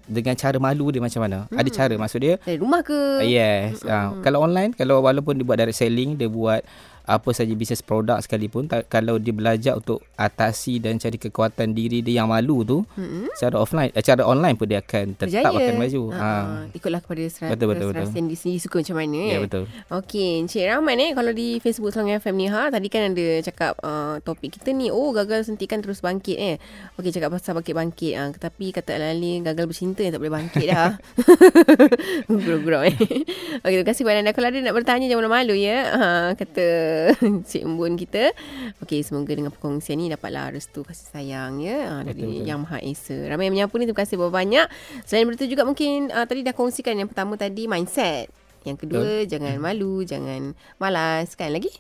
dengan 0.08 0.34
cara 0.40 0.58
malu 0.58 0.88
dia 0.90 1.04
macam 1.04 1.22
mana? 1.28 1.46
Ada 1.52 1.70
cara 1.70 1.94
maksud 2.00 2.20
dia? 2.24 2.36
Dari 2.44 2.60
rumah 2.60 2.80
ke? 2.82 3.22
Uh, 3.22 3.28
yes. 3.28 3.84
Uh, 3.84 4.20
kalau 4.24 4.44
online, 4.44 4.72
kalau 4.72 5.04
walaupun 5.04 5.36
dia 5.36 5.44
buat 5.44 5.60
direct 5.60 5.78
selling, 5.78 6.16
dia 6.16 6.32
buat 6.32 6.64
apa 7.08 7.32
saja 7.32 7.50
bisnes 7.52 7.80
produk 7.80 8.20
sekalipun, 8.20 8.68
ta- 8.68 8.84
kalau 8.84 9.16
dia 9.16 9.32
belajar 9.32 9.74
untuk 9.74 10.04
atasi 10.14 10.78
dan 10.78 11.00
cari 11.00 11.16
kekuatan 11.16 11.72
diri 11.72 12.04
dia 12.04 12.20
yang 12.20 12.28
malu 12.28 12.62
tu, 12.62 12.84
Mm-mm. 12.94 13.32
secara 13.34 13.56
offline, 13.56 13.90
eh, 13.90 14.04
cara 14.04 14.22
online 14.22 14.54
pun 14.54 14.68
dia 14.68 14.78
akan 14.78 15.16
tetap 15.16 15.32
Berjaya. 15.32 15.48
akan 15.50 15.74
maju. 15.78 16.02
Ha. 16.12 16.20
Ha. 16.20 16.30
Ikutlah 16.74 17.00
kepada 17.00 17.24
serat, 17.26 17.50
Betul, 17.50 17.68
betul, 17.72 17.86
betul. 17.90 18.04
diri 18.12 18.36
sendiri 18.36 18.60
suka 18.60 18.76
macam 18.78 18.96
mana. 18.98 19.18
Ya 19.18 19.32
eh. 19.32 19.40
betul. 19.42 19.64
Okey, 19.88 20.30
Encik 20.38 20.68
Rahman 20.68 21.00
eh 21.00 21.12
kalau 21.12 21.32
di 21.32 21.48
Facebook 21.58 21.90
Selangor 21.90 22.20
FM 22.20 22.36
ni 22.36 22.48
ha 22.48 22.68
tadi 22.68 22.88
kan 22.88 23.16
ada 23.16 23.28
cakap 23.40 23.80
uh, 23.80 24.20
topik 24.20 24.60
kita 24.60 24.76
ni 24.76 24.92
oh 24.92 25.16
gagal 25.16 25.48
suntikan 25.48 25.80
terus 25.80 26.04
bangkit 26.04 26.36
eh. 26.36 26.56
Okey 27.00 27.16
cakap 27.16 27.32
pasal 27.32 27.56
bangkit-bangkit 27.56 28.14
ah 28.14 28.30
tapi 28.36 28.76
kata 28.76 29.00
Alali 29.00 29.40
gagal 29.40 29.64
bercinta 29.66 30.04
yang 30.04 30.12
tak 30.12 30.20
boleh 30.20 30.36
bangkit 30.36 30.66
dah. 30.68 31.00
Gurau-gurau 32.28 32.84
eh. 32.84 32.96
Okey 33.64 33.74
terima 33.74 33.88
kasih 33.88 34.02
kepada 34.04 34.20
anda 34.20 34.34
kalau 34.34 34.48
ada 34.50 34.60
nak 34.60 34.76
bertanya 34.76 35.06
jangan 35.08 35.30
malu 35.30 35.56
ya. 35.56 35.78
Ha 35.90 36.08
kata 36.36 36.66
Cik 37.50 37.64
Embun 37.64 37.96
kita. 37.96 38.34
Okey 38.84 39.02
semoga 39.02 39.32
dengan 39.34 39.54
perkongsian 39.54 39.98
ni 39.98 40.10
dapatlah 40.10 40.54
restu 40.54 40.84
kasih 40.84 41.08
sayang 41.14 41.62
ya 41.62 41.78
ha, 41.88 41.94
dari 42.04 42.24
Betul, 42.24 42.30
betul. 42.34 42.48
Yang 42.48 42.60
Maha 42.66 42.80
Esa. 42.84 43.18
Ramai 43.30 43.44
yang 43.50 43.56
menyapu 43.56 43.76
ni 43.78 43.86
terima 43.90 44.02
kasih 44.04 44.16
banyak. 44.18 44.68
Selain 45.06 45.28
itu 45.30 45.46
juga 45.48 45.64
mungkin 45.64 46.10
uh, 46.10 46.26
tadi 46.26 46.42
dah 46.42 46.54
kongsikan 46.54 46.98
yang 46.98 47.10
pertama 47.10 47.38
tadi 47.38 47.66
mindset. 47.66 48.30
Yang 48.68 48.78
kedua 48.84 49.24
jangan 49.24 49.56
malu, 49.62 50.04
jangan 50.04 50.58
malas 50.82 51.34
kan 51.38 51.54
lagi? 51.56 51.72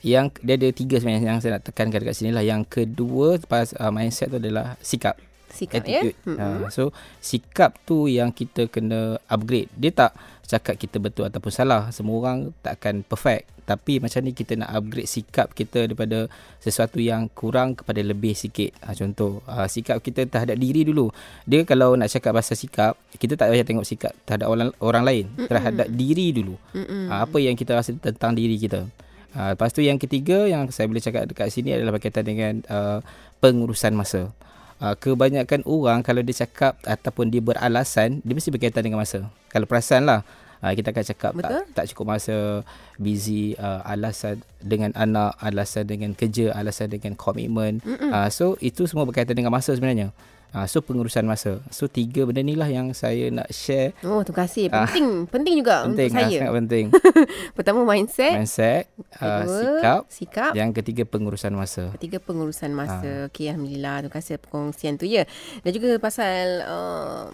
Yang 0.00 0.40
dia 0.40 0.56
ada 0.56 0.68
tiga 0.72 0.96
sebenarnya 0.96 1.36
yang 1.36 1.40
saya 1.44 1.60
nak 1.60 1.64
tekankan 1.68 2.00
dekat 2.00 2.16
sini 2.16 2.30
lah. 2.32 2.44
Yang 2.44 2.62
kedua 2.70 3.36
pas 3.44 3.72
uh, 3.76 3.92
mindset 3.92 4.32
tu 4.32 4.40
adalah 4.40 4.80
sikap. 4.80 5.18
Sikap 5.50 5.82
attitude. 5.82 6.16
ya. 6.24 6.38
Ha, 6.38 6.70
so 6.70 6.94
sikap 7.18 7.76
tu 7.84 8.06
yang 8.06 8.30
kita 8.30 8.70
kena 8.70 9.18
upgrade. 9.26 9.70
Dia 9.74 9.90
tak 9.90 10.12
cakap 10.46 10.74
kita 10.78 10.98
betul 10.98 11.26
ataupun 11.30 11.52
salah. 11.54 11.90
Semua 11.94 12.16
orang 12.22 12.54
tak 12.62 12.82
akan 12.82 13.06
perfect. 13.06 13.46
Tapi 13.70 14.02
macam 14.02 14.18
ni 14.26 14.34
kita 14.34 14.58
nak 14.58 14.74
upgrade 14.74 15.06
sikap 15.06 15.54
kita 15.54 15.86
daripada 15.86 16.26
sesuatu 16.58 16.98
yang 16.98 17.30
kurang 17.30 17.78
kepada 17.78 18.02
lebih 18.02 18.34
sikit. 18.34 18.74
Ha, 18.82 18.98
contoh, 18.98 19.46
ha, 19.46 19.70
sikap 19.70 20.02
kita 20.02 20.26
terhadap 20.26 20.58
diri 20.58 20.82
dulu. 20.82 21.14
Dia 21.46 21.62
kalau 21.62 21.94
nak 21.94 22.10
cakap 22.10 22.34
pasal 22.34 22.58
sikap, 22.58 22.98
kita 23.14 23.38
tak 23.38 23.54
payah 23.54 23.62
tengok 23.62 23.86
sikap 23.86 24.10
terhadap 24.26 24.50
orang, 24.50 24.74
orang 24.82 25.04
lain. 25.06 25.24
Terhadap 25.46 25.86
diri 25.86 26.34
dulu. 26.34 26.58
Ha, 26.74 27.30
apa 27.30 27.38
yang 27.38 27.54
kita 27.54 27.78
rasa 27.78 27.94
tentang 27.94 28.34
diri 28.34 28.58
kita. 28.58 28.90
Ha, 29.38 29.54
lepas 29.54 29.70
tu 29.70 29.78
yang 29.78 29.94
ketiga 29.94 30.50
yang 30.50 30.66
saya 30.74 30.90
boleh 30.90 30.98
cakap 30.98 31.30
dekat 31.30 31.54
sini 31.54 31.70
adalah 31.70 31.94
berkaitan 31.94 32.26
dengan 32.26 32.66
uh, 32.66 32.98
pengurusan 33.38 33.94
masa. 33.94 34.34
Uh, 34.80 34.96
kebanyakan 34.96 35.60
orang 35.68 36.00
kalau 36.00 36.24
dia 36.24 36.40
cakap 36.40 36.80
ataupun 36.88 37.28
dia 37.28 37.44
beralasan, 37.44 38.24
dia 38.24 38.32
mesti 38.32 38.48
berkaitan 38.48 38.80
dengan 38.80 38.96
masa. 38.96 39.28
Kalau 39.52 39.68
perasan 39.68 40.08
lah, 40.08 40.24
uh, 40.64 40.72
kita 40.72 40.88
akan 40.88 41.04
cakap 41.04 41.30
tak, 41.36 41.40
Betul. 41.44 41.62
tak 41.76 41.84
cukup 41.92 42.16
masa, 42.16 42.64
busy, 42.96 43.60
uh, 43.60 43.84
alasan 43.84 44.40
dengan 44.56 44.96
anak, 44.96 45.36
alasan 45.36 45.84
dengan 45.84 46.16
kerja, 46.16 46.56
alasan 46.56 46.88
dengan 46.88 47.12
komitmen. 47.12 47.84
Uh, 47.84 48.28
so 48.32 48.56
itu 48.64 48.88
semua 48.88 49.04
berkaitan 49.04 49.36
dengan 49.36 49.52
masa 49.52 49.76
sebenarnya. 49.76 50.16
Uh, 50.50 50.66
so 50.66 50.82
pengurusan 50.82 51.22
masa. 51.22 51.62
So 51.70 51.86
tiga 51.86 52.26
benda 52.26 52.40
ni 52.40 52.54
lah 52.54 52.66
yang 52.66 52.90
saya 52.90 53.30
nak 53.30 53.50
share. 53.50 53.94
Oh, 54.02 54.18
terima 54.20 54.44
kasih. 54.44 54.66
Penting, 54.66 55.06
penting 55.26 55.54
juga 55.56 55.86
Penting, 55.86 56.10
untuk 56.10 56.18
ah, 56.18 56.26
saya. 56.26 56.38
sangat 56.38 56.54
penting. 56.58 56.84
Pertama 57.56 57.78
mindset, 57.84 58.34
Mindset, 58.34 58.84
uh, 59.16 59.46
kedua 59.46 59.46
sikap, 59.46 60.00
sikap, 60.10 60.52
yang 60.52 60.70
ketiga 60.70 61.02
pengurusan 61.04 61.54
masa. 61.54 61.94
Ketiga 61.94 62.18
pengurusan 62.18 62.74
Ah. 62.74 62.78
masa. 62.82 63.10
Okey, 63.30 63.46
alhamdulillah. 63.46 64.02
Terima 64.02 64.14
kasih 64.14 64.38
perkongsian 64.38 64.96
tu 64.96 65.06
ya. 65.06 65.22
Dan 65.62 65.70
juga 65.70 65.94
pasal 65.98 66.66
uh, 66.66 67.30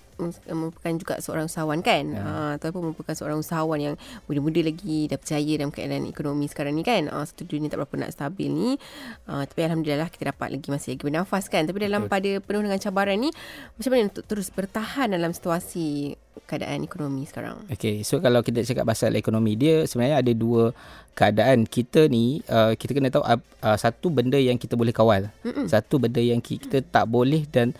merupakan 0.49 0.93
juga 0.93 1.15
seorang 1.21 1.49
usahawan 1.49 1.81
kan. 1.81 2.05
Ya. 2.07 2.21
Yeah. 2.21 2.27
Uh, 2.27 2.53
tuan 2.61 2.71
pun 2.73 2.83
merupakan 2.91 3.15
seorang 3.15 3.39
usahawan 3.41 3.79
yang 3.81 3.95
muda-muda 4.27 4.61
lagi 4.61 5.09
dah 5.09 5.17
berjaya 5.17 5.53
dalam 5.57 5.73
keadaan 5.73 6.05
ekonomi 6.05 6.49
sekarang 6.49 6.75
ni 6.75 6.85
kan. 6.85 7.09
Uh, 7.09 7.25
satu 7.25 7.45
dunia 7.45 7.69
tak 7.69 7.81
berapa 7.81 7.97
nak 7.97 8.12
stabil 8.12 8.49
ni. 8.49 8.71
Uh, 9.25 9.45
tapi 9.45 9.64
alhamdulillah 9.64 10.09
kita 10.09 10.33
dapat 10.33 10.52
lagi 10.52 10.69
masih 10.69 10.88
lagi 10.97 11.05
bernafas 11.05 11.49
kan. 11.49 11.64
Tapi 11.64 11.79
dalam 11.81 12.09
Betul. 12.09 12.12
pada 12.12 12.31
penuh 12.45 12.62
dengan 12.64 12.81
cabaran 12.81 13.06
ni 13.15 13.31
macam 13.79 13.91
mana 13.95 14.11
untuk 14.11 14.27
terus 14.27 14.51
bertahan 14.51 15.15
dalam 15.15 15.31
situasi 15.31 16.19
keadaan 16.51 16.83
ekonomi 16.83 17.23
sekarang? 17.31 17.63
Okay, 17.71 18.03
so 18.03 18.19
kalau 18.19 18.43
kita 18.43 18.67
cakap 18.67 18.91
pasal 18.91 19.15
ekonomi 19.15 19.55
dia 19.55 19.87
sebenarnya 19.87 20.27
ada 20.27 20.33
dua 20.35 20.75
keadaan 21.15 21.63
kita 21.67 22.11
ni 22.11 22.43
uh, 22.51 22.75
kita 22.75 22.91
kena 22.97 23.15
tahu 23.15 23.23
uh, 23.23 23.39
uh, 23.63 23.79
satu 23.79 24.11
benda 24.11 24.37
yang 24.37 24.59
kita 24.59 24.75
boleh 24.75 24.95
kawal, 24.95 25.31
Mm-mm. 25.47 25.71
satu 25.71 26.03
benda 26.03 26.19
yang 26.19 26.43
ki- 26.43 26.59
kita 26.59 26.83
tak 26.83 27.07
boleh 27.07 27.47
dan 27.47 27.71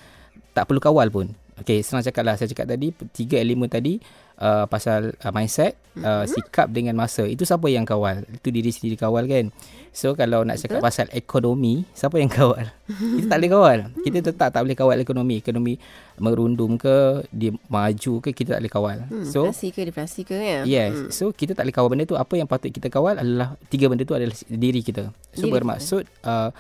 tak 0.55 0.71
perlu 0.71 0.79
kawal 0.79 1.11
pun. 1.11 1.35
Okay, 1.57 1.81
senang 1.81 2.05
cakap 2.05 2.23
lah 2.29 2.37
saya 2.37 2.53
cakap 2.53 2.69
tadi 2.69 2.93
tiga 3.17 3.41
elemen 3.41 3.73
tadi 3.73 3.97
uh, 4.41 4.65
pasal 4.69 5.17
uh, 5.25 5.33
mindset, 5.33 5.77
uh, 6.01 6.25
sikap 6.29 6.69
dengan 6.69 6.97
masa. 6.97 7.25
Itu 7.25 7.49
siapa 7.49 7.67
yang 7.73 7.89
kawal? 7.89 8.25
Itu 8.29 8.53
diri 8.53 8.69
sendiri 8.73 8.97
kawal 9.01 9.25
kan. 9.29 9.49
So 9.97 10.13
kalau 10.13 10.45
nak 10.45 10.61
cakap 10.61 10.85
pasal 10.85 11.09
ekonomi, 11.17 11.89
siapa 11.97 12.21
yang 12.21 12.29
kawal? 12.29 12.69
kita 13.17 13.27
tak 13.33 13.39
boleh 13.41 13.53
kawal. 13.53 13.79
Kita 14.05 14.19
tetap 14.21 14.49
tak 14.53 14.61
boleh 14.61 14.77
kawal 14.77 14.97
ekonomi. 15.01 15.35
Ekonomi 15.41 15.75
merundum 16.21 16.77
ke, 16.77 17.25
dia 17.33 17.57
maju 17.73 18.13
ke, 18.21 18.31
kita 18.37 18.57
tak 18.57 18.61
boleh 18.61 18.73
kawal. 18.73 18.99
Hmm, 19.09 19.25
So 19.25 19.49
inflasi 19.49 19.73
ke 19.73 19.81
deflasi 19.89 20.21
ke 20.29 20.37
ya? 20.37 20.61
Yes. 20.69 20.93
Hmm. 20.93 21.09
So 21.09 21.33
kita 21.33 21.57
tak 21.57 21.65
boleh 21.65 21.77
kawal 21.77 21.89
benda 21.89 22.05
tu. 22.05 22.17
Apa 22.21 22.37
yang 22.37 22.49
patut 22.49 22.69
kita 22.69 22.93
kawal 22.93 23.17
adalah 23.17 23.57
tiga 23.73 23.89
benda 23.89 24.05
tu 24.05 24.13
adalah 24.13 24.37
diri 24.53 24.85
kita. 24.85 25.09
So 25.33 25.49
Diri 25.49 25.53
bermaksud 25.57 26.05
uh, 26.29 26.53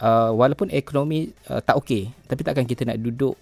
uh, 0.00 0.30
walaupun 0.32 0.72
ekonomi 0.72 1.28
uh, 1.52 1.60
tak 1.60 1.76
okey, 1.84 2.08
tapi 2.24 2.40
takkan 2.40 2.64
kita 2.64 2.88
nak 2.88 2.98
duduk 3.04 3.36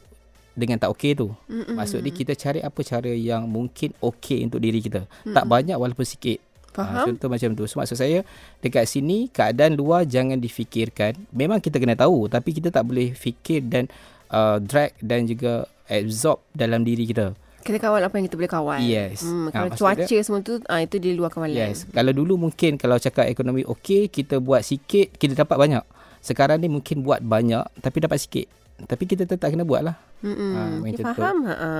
dengan 0.57 0.81
tak 0.81 0.91
okey 0.91 1.13
tu. 1.15 1.29
Mm-mm. 1.47 1.77
Maksud 1.77 2.01
dia 2.01 2.11
kita 2.11 2.33
cari 2.33 2.59
apa 2.59 2.81
cara 2.81 3.13
yang 3.13 3.45
mungkin 3.45 3.93
okey 3.95 4.43
untuk 4.43 4.59
diri 4.59 4.81
kita. 4.81 5.05
Tak 5.23 5.45
banyak 5.45 5.77
walaupun 5.77 6.03
sikit. 6.03 6.41
Faham? 6.73 6.97
Uh, 6.97 7.07
contoh 7.09 7.29
macam 7.29 7.53
tu. 7.53 7.65
So 7.65 7.77
maksud 7.77 7.95
saya 7.95 8.25
dekat 8.59 8.85
sini 8.85 9.29
keadaan 9.29 9.77
luar 9.77 10.05
jangan 10.05 10.37
difikirkan. 10.37 11.17
Memang 11.31 11.61
kita 11.61 11.77
kena 11.77 11.93
tahu 11.93 12.27
tapi 12.27 12.51
kita 12.51 12.69
tak 12.69 12.85
boleh 12.85 13.13
fikir 13.13 13.63
dan 13.63 13.89
uh, 14.29 14.57
drag 14.59 14.97
dan 14.99 15.25
juga 15.25 15.65
absorb 15.87 16.41
dalam 16.51 16.83
diri 16.83 17.05
kita. 17.07 17.33
Kita 17.61 17.83
kawal 17.83 17.99
apa 18.01 18.15
yang 18.15 18.31
kita 18.31 18.39
boleh 18.39 18.47
kawal. 18.49 18.79
Yes. 18.79 19.27
Hmm, 19.27 19.51
Ah, 19.51 19.51
kalau 19.51 19.69
maksud 19.69 19.83
cuaca 19.83 20.17
semua 20.21 20.39
tu 20.41 20.55
ah 20.67 20.79
itu 20.79 20.97
di 20.97 21.13
luar 21.13 21.29
kawalan. 21.29 21.75
Yes. 21.75 21.83
Kalau 21.91 22.15
dulu 22.15 22.39
mungkin 22.39 22.79
kalau 22.79 22.95
cakap 22.97 23.27
ekonomi 23.27 23.67
okey, 23.67 24.07
kita 24.07 24.39
buat 24.39 24.63
sikit, 24.63 25.19
kita 25.19 25.35
dapat 25.35 25.57
banyak. 25.59 25.85
Sekarang 26.23 26.59
ni 26.59 26.69
mungkin 26.69 27.03
buat 27.03 27.19
banyak 27.21 27.67
tapi 27.81 27.99
dapat 27.99 28.19
sikit. 28.19 28.47
tapi 28.77 29.09
kita 29.09 29.25
tetap 29.25 29.49
kena 29.49 29.65
buat 29.65 29.81
lah. 29.81 29.97
Mm-mm. 30.25 30.81
Tu. 30.97 31.05
faham. 31.05 31.45
Ha, 31.45 31.55
ha. 31.55 31.71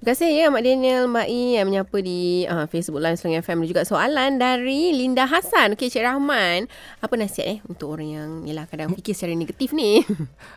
Terima 0.00 0.08
kasih 0.08 0.30
ya 0.32 0.46
Mak 0.48 0.62
Daniel, 0.64 1.04
Mak 1.12 1.28
I 1.28 1.60
yang 1.60 1.66
menyapa 1.68 1.96
di 2.00 2.48
uh, 2.48 2.64
Facebook 2.64 3.04
Live 3.04 3.20
Selangor 3.20 3.44
FM 3.44 3.58
dan 3.62 3.68
juga 3.68 3.82
soalan 3.84 4.30
dari 4.40 4.96
Linda 4.96 5.28
Hassan. 5.28 5.76
Okey, 5.76 5.92
Cik 5.92 6.04
Rahman, 6.08 6.70
apa 7.04 7.14
nasihat 7.20 7.46
eh 7.52 7.58
untuk 7.68 7.92
orang 7.92 8.08
yang 8.08 8.28
yalah 8.48 8.64
kadang 8.64 8.96
fikir 8.96 9.12
secara 9.12 9.36
negatif 9.36 9.74
ni? 9.76 10.00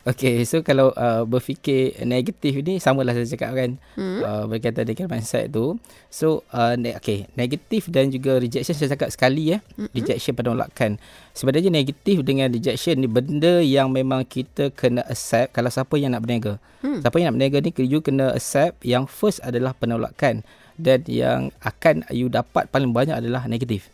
Okay, 0.05 0.45
so 0.45 0.61
kalau 0.61 0.93
uh, 0.93 1.25
berfikir 1.25 1.97
negatif 2.05 2.61
ni 2.61 2.77
samalah 2.77 3.17
saya 3.17 3.25
cakap 3.25 3.57
kan. 3.57 3.69
Hmm. 3.97 4.21
Uh, 4.21 4.43
berkaitan 4.45 4.85
dengan 4.85 5.09
mindset 5.09 5.49
tu. 5.49 5.81
So, 6.13 6.45
uh, 6.53 6.77
ne- 6.77 6.93
okay, 6.93 7.25
negatif 7.33 7.89
dan 7.89 8.13
juga 8.13 8.37
rejection 8.37 8.77
saya 8.77 8.93
cakap 8.93 9.09
sekali 9.09 9.55
ya. 9.55 9.57
Hmm. 9.75 9.89
Rejection 9.91 10.37
penolakan. 10.37 11.01
Sebenarnya 11.33 11.73
negatif 11.73 12.21
dengan 12.21 12.53
rejection 12.53 13.01
ni 13.01 13.09
benda 13.09 13.59
yang 13.65 13.89
memang 13.89 14.23
kita 14.23 14.69
kena 14.71 15.01
accept 15.09 15.57
kalau 15.57 15.73
siapa 15.73 15.97
yang 15.97 16.13
nak 16.13 16.21
berniaga. 16.21 16.61
Hmm. 16.85 17.01
Siapa 17.01 17.17
yang 17.17 17.24
nak 17.25 17.33
berniaga 17.35 17.59
ni 17.65 17.71
you 17.89 17.99
kena 17.99 18.37
accept 18.37 18.85
yang 18.85 19.09
first 19.09 19.41
adalah 19.41 19.73
penolakan 19.73 20.45
dan 20.77 21.01
yang 21.09 21.49
akan 21.65 22.05
you 22.13 22.29
dapat 22.29 22.69
paling 22.69 22.93
banyak 22.93 23.17
adalah 23.17 23.49
negatif. 23.49 23.89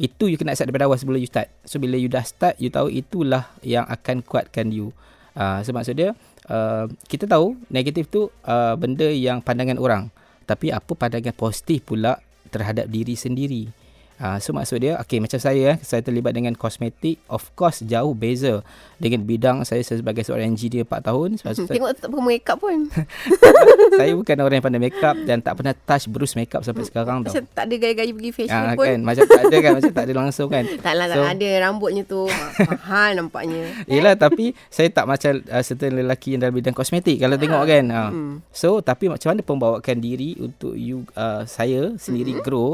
Itu 0.00 0.32
you 0.32 0.40
kena 0.40 0.56
accept 0.56 0.72
daripada 0.72 0.88
awal 0.88 0.96
sebelum 0.96 1.20
you 1.20 1.28
start. 1.28 1.52
So 1.68 1.76
bila 1.76 2.00
you 2.00 2.08
dah 2.08 2.24
start, 2.24 2.56
you 2.56 2.72
tahu 2.72 2.88
itulah 2.88 3.52
yang 3.60 3.84
akan 3.84 4.24
kuatkan 4.24 4.72
you. 4.72 4.96
Uh, 5.36 5.60
so 5.60 5.76
maksud 5.76 6.00
dia, 6.00 6.16
uh, 6.48 6.88
kita 7.04 7.28
tahu 7.28 7.54
negatif 7.68 8.08
tu 8.08 8.32
uh, 8.48 8.74
benda 8.80 9.06
yang 9.12 9.44
pandangan 9.44 9.76
orang. 9.76 10.08
Tapi 10.48 10.72
apa 10.72 10.96
pandangan 10.96 11.36
positif 11.36 11.84
pula 11.84 12.16
terhadap 12.48 12.88
diri 12.88 13.14
sendiri. 13.14 13.70
Uh, 14.20 14.36
so 14.36 14.52
maksud 14.52 14.78
dia, 14.78 15.00
okay 15.00 15.16
macam 15.16 15.36
saya, 15.36 15.72
eh, 15.72 15.78
saya 15.80 15.98
terlibat 15.98 16.30
dengan 16.30 16.52
kosmetik. 16.52 17.16
Of 17.24 17.50
course 17.54 17.80
jauh 17.80 18.12
beza 18.12 18.60
dengan 18.94 19.24
bidang 19.24 19.64
saya 19.64 19.80
sebagai 19.80 20.20
seorang 20.20 20.52
engineer 20.52 20.84
4 20.84 21.00
tahun. 21.02 21.28
Sebab 21.34 21.52
saya, 21.54 21.72
Tengok 21.72 21.90
tak 21.96 22.06
pakai 22.06 22.24
make 22.26 22.44
up 22.44 22.58
pun. 22.60 22.78
saya 23.96 24.12
bukan 24.12 24.36
orang 24.38 24.54
yang 24.54 24.66
pandai 24.66 24.82
make 24.82 25.00
up 25.00 25.16
dan 25.18 25.40
tak 25.40 25.56
pernah 25.56 25.72
touch 25.72 26.04
brush 26.06 26.34
make 26.34 26.52
up 26.52 26.60
sampai 26.60 26.84
sekarang 26.84 27.24
tau. 27.24 27.32
Macam 27.32 27.44
tak 27.48 27.64
ada 27.64 27.74
gaya-gaya 27.74 28.12
pergi 28.12 28.30
facial 28.30 28.60
Ah, 28.62 28.74
pun. 28.74 28.84
kan 28.84 28.98
macam 29.00 29.24
tak 29.24 29.42
ada 29.42 29.56
kan 29.56 29.70
macam 29.74 29.92
tak 29.92 30.04
ada 30.04 30.12
langsung 30.14 30.48
kan 30.48 30.64
tak 30.84 30.94
So- 31.10 31.24
ada 31.24 31.48
rambutnya 31.60 32.02
tu. 32.04 32.22
Mahal 32.60 33.10
nampaknya. 33.16 33.62
Yelah 33.86 34.14
tapi 34.14 34.52
saya 34.68 34.92
tak 34.92 35.08
macam 35.08 35.32
uh, 35.40 35.62
certain 35.62 35.96
lelaki 35.96 36.36
yang 36.36 36.44
dalam 36.44 36.52
bidang 36.52 36.76
kosmetik 36.76 37.16
kalau 37.16 37.34
tengok 37.34 37.64
kan. 37.64 37.84
Uh. 37.88 38.10
Hmm. 38.10 38.34
So 38.52 38.78
tapi 38.80 39.08
macam 39.08 39.32
mana 39.32 39.40
pembawakan 39.40 39.96
diri 39.96 40.36
untuk 40.36 40.76
you 40.76 41.08
uh, 41.14 41.42
saya 41.44 41.96
sendiri 41.96 42.36
Hmm. 42.36 42.44
grow 42.44 42.70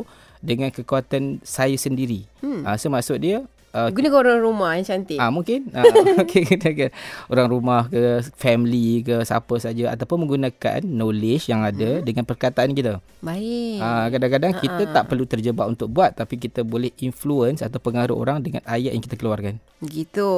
dengan 0.46 0.70
kekuatan 0.70 1.42
saya 1.42 1.74
sendiri. 1.74 2.30
Hmm. 2.38 2.62
Uh, 2.62 2.78
so 2.78 2.86
maksud 2.86 3.18
dia 3.18 3.42
uh, 3.73 3.88
Gunakan 3.90 4.18
orang 4.20 4.38
rumah 4.42 4.70
yang 4.76 4.87
cantik. 4.87 5.18
Ah 5.18 5.32
mungkin 5.32 5.70
ah 5.73 5.82
okay, 6.23 6.44
kita 6.44 6.70
ke 6.76 6.87
orang 7.32 7.49
rumah 7.50 7.88
ke 7.90 8.23
family 8.37 9.02
ke 9.02 9.25
siapa 9.25 9.54
saja 9.58 9.94
ataupun 9.96 10.26
menggunakan 10.26 10.85
knowledge 10.85 11.50
yang 11.50 11.64
ada 11.64 12.04
dengan 12.04 12.23
perkataan 12.23 12.76
kita. 12.76 13.02
Baik. 13.25 13.80
Ah 13.80 14.06
kadang-kadang 14.12 14.52
kita 14.61 14.82
tak 14.92 15.08
perlu 15.11 15.25
terjebak 15.26 15.66
untuk 15.66 15.90
buat 15.90 16.14
tapi 16.14 16.38
kita 16.38 16.62
boleh 16.62 16.92
influence 17.02 17.64
atau 17.64 17.80
pengaruh 17.82 18.14
orang 18.14 18.44
dengan 18.44 18.62
ayat 18.68 18.92
yang 18.94 19.02
kita 19.02 19.18
keluarkan. 19.18 19.58
Gitu. 19.85 20.30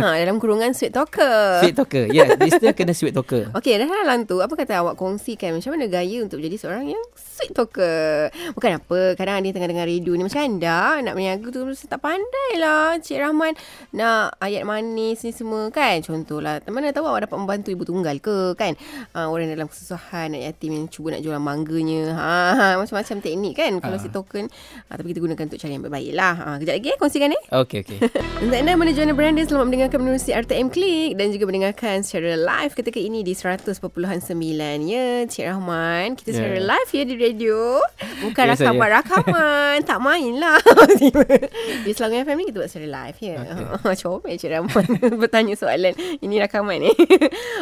ha, 0.00 0.16
dalam 0.16 0.40
kurungan 0.40 0.72
sweet 0.72 0.96
talker. 0.96 1.60
Sweet 1.60 1.76
talker. 1.76 2.08
Yes, 2.08 2.40
dia 2.40 2.50
still 2.56 2.72
kena 2.72 2.96
sweet 2.96 3.12
talker. 3.12 3.52
Okey, 3.52 3.76
dah 3.76 3.84
dalam 3.84 4.24
tu, 4.24 4.40
apa 4.40 4.56
kata 4.56 4.80
awak 4.80 4.96
kongsikan 4.96 5.52
macam 5.52 5.76
mana 5.76 5.84
gaya 5.92 6.24
untuk 6.24 6.40
menjadi 6.40 6.56
seorang 6.56 6.88
yang 6.96 7.04
sweet 7.12 7.52
talker? 7.52 8.32
Bukan 8.56 8.80
apa, 8.80 9.12
kadang 9.20 9.36
ada 9.36 9.44
yang 9.44 9.56
tengah 9.60 9.70
dengar 9.76 9.84
radio 9.84 10.12
ni 10.16 10.24
macam 10.24 10.40
anda 10.40 11.04
nak 11.04 11.12
berniaga 11.12 11.48
tu 11.52 11.60
tak 11.84 12.00
pandai 12.00 12.52
lah. 12.56 12.77
Cik 12.98 13.18
Rahman 13.18 13.52
nak 13.90 14.36
ayat 14.38 14.62
manis 14.62 15.22
ni 15.22 15.30
semua 15.30 15.68
kan. 15.68 16.00
Contohlah, 16.00 16.62
mana 16.66 16.90
tahu 16.90 17.06
awak 17.06 17.28
dapat 17.28 17.38
membantu 17.38 17.68
ibu 17.70 17.84
tunggal 17.84 18.18
ke 18.18 18.54
kan. 18.54 18.74
Uh, 19.12 19.28
orang 19.28 19.48
dalam 19.48 19.66
kesusahan, 19.66 20.32
nak 20.32 20.42
yatim 20.42 20.74
yang 20.74 20.86
cuba 20.86 21.14
nak 21.14 21.22
jual 21.22 21.38
mangganya. 21.38 22.14
Ha, 22.14 22.32
ha, 22.52 22.66
macam-macam 22.76 23.16
teknik 23.18 23.54
kan. 23.54 23.72
Kalau 23.78 23.96
Ah. 23.96 24.02
si 24.02 24.08
token, 24.08 24.46
uh, 24.48 24.94
tapi 24.94 25.10
kita 25.10 25.20
gunakan 25.20 25.44
untuk 25.44 25.58
cara 25.58 25.72
yang 25.72 25.82
baik-baik 25.82 26.12
lah. 26.12 26.34
Ha, 26.34 26.46
kejap 26.58 26.74
lagi 26.76 26.88
eh, 26.88 26.96
kongsikan 26.96 27.30
eh. 27.32 27.42
Okey 27.52 27.78
okey. 27.82 27.98
Untuk 28.42 28.54
anda 28.54 28.72
menuju 28.74 29.00
Brandon 29.12 29.42
selamat 29.42 29.66
mendengarkan 29.66 29.98
menerusi 29.98 30.30
RTM 30.30 30.70
Klik 30.70 31.18
dan 31.18 31.34
juga 31.34 31.44
mendengarkan 31.50 32.06
secara 32.06 32.38
live 32.38 32.72
ketika 32.72 33.02
ini 33.02 33.26
di 33.26 33.34
100.9 33.34 33.74
ya 34.84 35.26
Cik 35.26 35.44
Rahman. 35.44 36.14
Kita 36.14 36.30
secara 36.34 36.58
live 36.62 36.90
ya 36.92 37.02
di 37.02 37.14
radio. 37.18 37.82
Bukan 38.18 38.44
Ya, 38.44 38.54
saya. 38.54 38.70
rakaman-rakaman. 38.70 39.76
tak 39.82 39.98
main 39.98 40.32
lah. 40.36 40.58
di 41.84 41.90
Selangor 41.92 42.22
FM 42.22 42.36
ni 42.36 42.44
kita 42.46 42.58
buat 42.58 42.68
secara 42.68 42.88
live 42.88 43.18
ya. 43.18 43.36
Okay. 43.78 43.94
Comel 44.00 44.34
Cik 44.34 44.50
Rahman 44.50 44.86
bertanya 45.22 45.54
soalan. 45.54 45.92
Ini 46.18 46.34
rakaman 46.40 46.78
ni. 46.80 46.92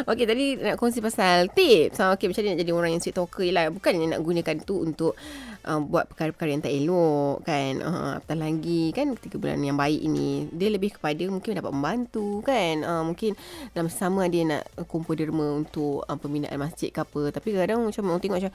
Okey 0.03 0.25
tadi 0.25 0.45
nak 0.55 0.75
kongsi 0.75 0.99
pasal 0.99 1.49
tips. 1.49 1.97
Ha, 1.97 2.13
Okey 2.13 2.27
macam 2.27 2.41
mana 2.41 2.49
nak 2.49 2.59
jadi 2.59 2.71
orang 2.71 2.91
yang 2.91 3.01
sweet 3.01 3.15
talker 3.15 3.47
lah. 3.49 3.69
Bukannya 3.69 4.05
nak 4.09 4.21
gunakan 4.21 4.55
tu 4.61 4.75
untuk 4.79 5.13
uh, 5.67 5.81
buat 5.83 6.07
perkara-perkara 6.07 6.49
yang 6.55 6.63
tak 6.63 6.73
elok 6.73 7.43
kan. 7.43 7.71
Uh, 7.83 8.11
apatah 8.17 8.39
lagi 8.39 8.95
kan 8.95 9.11
ketika 9.19 9.35
bulan 9.35 9.59
yang 9.59 9.75
baik 9.75 9.99
ini 9.99 10.47
dia 10.55 10.71
lebih 10.71 10.95
kepada 10.95 11.27
mungkin 11.27 11.59
dapat 11.59 11.71
membantu 11.75 12.39
kan. 12.47 12.81
Uh, 12.87 13.03
mungkin 13.03 13.35
dalam 13.75 13.91
sama 13.91 14.31
dia 14.31 14.47
nak 14.47 14.63
kumpul 14.87 15.19
derma 15.19 15.59
untuk 15.59 16.07
uh, 16.07 16.17
pembinaan 16.17 16.55
masjid 16.55 16.87
ke 16.87 17.03
apa. 17.03 17.35
Tapi 17.35 17.47
kadang 17.51 17.83
macam 17.83 18.07
orang 18.07 18.21
tengok 18.23 18.37
macam 18.39 18.53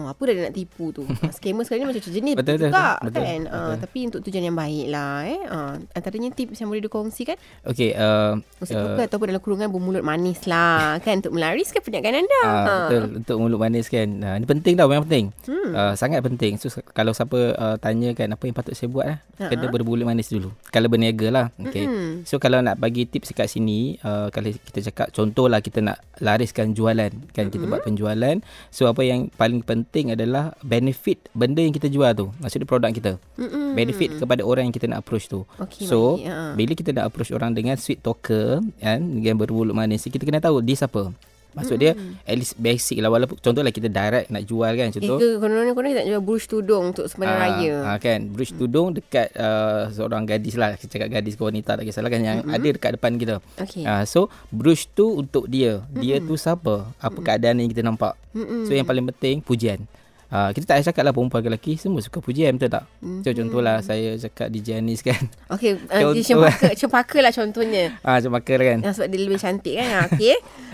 oh, 0.00 0.06
apa 0.08 0.20
dah 0.24 0.32
dia 0.32 0.42
nak 0.48 0.56
tipu 0.56 0.84
tu. 0.96 1.04
Uh, 1.04 1.32
scammer 1.36 1.68
sekali 1.68 1.84
ni 1.84 1.86
macam 1.92 2.02
jenis 2.02 2.34
Betul, 2.40 2.56
betul, 2.56 2.70
juga 2.72 2.88
betul, 3.04 3.22
kan. 3.22 3.40
Uh, 3.44 3.52
betul. 3.52 3.74
tapi 3.84 3.98
untuk 4.08 4.20
tujuan 4.24 4.44
yang 4.48 4.56
baik 4.56 4.86
lah 4.88 5.14
eh. 5.28 5.40
Uh, 5.44 5.74
antaranya 5.92 6.28
tips 6.32 6.58
yang 6.58 6.68
boleh 6.72 6.82
dikongsikan 6.82 7.36
Okey, 7.68 7.92
uh, 7.98 8.38
Ustaz 8.62 8.78
uh, 8.78 9.04
ataupun 9.04 9.26
dalam 9.28 9.42
kurungan 9.42 9.68
bermulut 9.68 10.00
manis 10.06 10.46
lah 10.48 10.96
kan 11.04 11.18
untuk 11.20 11.34
melariskan 11.34 11.82
penyagaan 11.82 12.22
anda. 12.22 12.42
Ah, 12.46 12.86
betul 12.86 13.02
untuk 13.18 13.36
mulut 13.42 13.58
manis 13.58 13.90
kan. 13.90 14.08
Ah, 14.22 14.38
ini 14.38 14.46
penting 14.46 14.74
tau, 14.78 14.86
memang 14.86 15.04
penting. 15.10 15.26
Hmm. 15.50 15.70
Ah, 15.74 15.92
sangat 15.98 16.22
penting. 16.22 16.45
So 16.54 16.70
kalau 16.94 17.10
siapa 17.10 17.58
uh, 17.58 17.76
tanya 17.82 18.14
kan 18.14 18.30
apa 18.30 18.46
yang 18.46 18.54
patut 18.54 18.78
saya 18.78 18.86
buat 18.86 19.06
lah, 19.10 19.18
Ha. 19.36 19.52
kena 19.52 19.68
bermulut 19.68 20.08
manis 20.08 20.32
dulu. 20.32 20.48
Kalau 20.72 20.88
berniaga 20.88 21.28
lah. 21.28 21.46
Okey. 21.60 21.84
Hmm. 21.84 22.12
So 22.24 22.40
kalau 22.40 22.64
nak 22.64 22.80
bagi 22.80 23.04
tips 23.04 23.36
dekat 23.36 23.52
sini, 23.52 24.00
uh, 24.00 24.32
kalau 24.32 24.48
kita 24.48 24.88
cakap 24.88 25.12
contohlah 25.12 25.60
kita 25.60 25.84
nak 25.84 26.00
lariskan 26.24 26.72
jualan 26.72 27.12
kan 27.36 27.52
kita 27.52 27.68
buat 27.68 27.84
penjualan. 27.84 28.40
So 28.72 28.88
apa 28.88 29.04
yang 29.04 29.28
paling 29.34 29.60
penting 29.60 30.16
adalah 30.16 30.56
benefit 30.64 31.28
benda 31.36 31.60
yang 31.60 31.76
kita 31.76 31.92
jual 31.92 32.16
tu. 32.16 32.32
Maksudnya 32.40 32.64
produk 32.64 32.88
kita. 32.94 33.12
Mm-mm. 33.36 33.76
Benefit 33.76 34.16
kepada 34.16 34.40
orang 34.40 34.70
yang 34.70 34.74
kita 34.74 34.88
nak 34.88 35.04
approach 35.04 35.28
tu. 35.28 35.44
Okey, 35.60 35.84
so 35.84 36.16
baik, 36.16 36.32
ha. 36.32 36.56
bila 36.56 36.72
kita 36.72 36.90
nak 36.96 37.04
approach 37.12 37.28
orang 37.34 37.52
dengan 37.52 37.76
sweet 37.76 38.00
talker 38.00 38.64
kan 38.80 39.00
dengan 39.04 39.36
bermulut 39.36 39.76
manis 39.76 40.08
kita 40.08 40.24
kena 40.24 40.40
tahu 40.40 40.64
dia 40.64 40.80
siapa. 40.80 41.12
Maksud 41.56 41.76
dia 41.76 41.96
at 42.22 42.36
least 42.36 42.54
basic 42.54 43.00
lah 43.00 43.08
walaupun 43.08 43.34
contohlah 43.34 43.68
kita 43.68 43.88
direct 43.88 44.28
nak 44.28 44.44
jual 44.44 44.68
kan 44.68 44.92
contoh 44.92 45.16
ke 45.16 45.28
konon-konon 45.36 45.88
kita 45.88 45.98
nak 45.98 46.08
jual 46.08 46.22
brush 46.22 46.46
tudung 46.46 46.84
untuk 46.92 47.08
Ah, 47.18 47.32
raya. 47.40 47.74
ah, 47.82 47.96
kan 47.96 48.20
brush 48.26 48.52
tudung 48.52 48.92
dekat 48.92 49.32
uh, 49.32 49.88
seorang 49.88 50.22
gadis 50.22 50.54
lah 50.54 50.74
kita 50.74 50.86
cakap 50.92 51.08
gadis 51.10 51.32
ke 51.32 51.42
wanita 51.42 51.74
tak 51.74 51.82
kisahlah 51.82 52.06
kan 52.06 52.20
yang 52.20 52.38
Mm-hmm. 52.38 52.54
ada 52.54 52.68
dekat 52.70 52.90
depan 52.92 53.12
kita 53.14 53.34
Okey. 53.56 53.82
Ah, 53.82 54.04
so 54.04 54.20
brush 54.46 54.84
tu 54.86 55.16
untuk 55.16 55.46
dia 55.46 55.80
dia 55.90 56.20
tu 56.20 56.36
siapa 56.36 56.92
apa 56.94 57.18
keadaan 57.18 57.56
yang 57.56 57.66
kita 57.66 57.80
nampak 57.80 58.12
Mm-mm. 58.30 58.62
so 58.62 58.70
yang 58.70 58.84
paling 58.84 59.08
penting 59.08 59.40
pujian 59.40 59.80
Uh, 60.26 60.50
kita 60.50 60.66
tak 60.66 60.74
payah 60.74 60.86
cakap 60.90 61.02
lah 61.06 61.14
perempuan 61.14 61.38
ke 61.38 61.46
lelaki 61.46 61.72
Semua 61.78 62.02
suka 62.02 62.18
pujian 62.18 62.50
betul 62.50 62.66
tak? 62.68 62.82
Mm-hmm. 62.98 63.22
So 63.22 63.28
contohlah 63.32 63.78
saya 63.78 64.18
cakap 64.18 64.50
di 64.50 64.58
Janis 64.58 64.98
kan 64.98 65.22
Okey, 65.46 65.78
uh, 65.86 66.02
Contoh. 66.02 66.18
cempaka, 66.18 66.68
cempaka 66.74 67.18
lah 67.20 67.30
contohnya. 67.30 67.84
ah, 68.02 68.18
Macam 68.18 68.34
makar 68.34 68.58
kan 68.58 68.78
Yang 68.80 68.94
sebab 68.98 69.06
dia 69.06 69.18
lebih 69.22 69.38
cantik 69.38 69.74
kan. 69.78 69.86
Ha, 69.86 70.00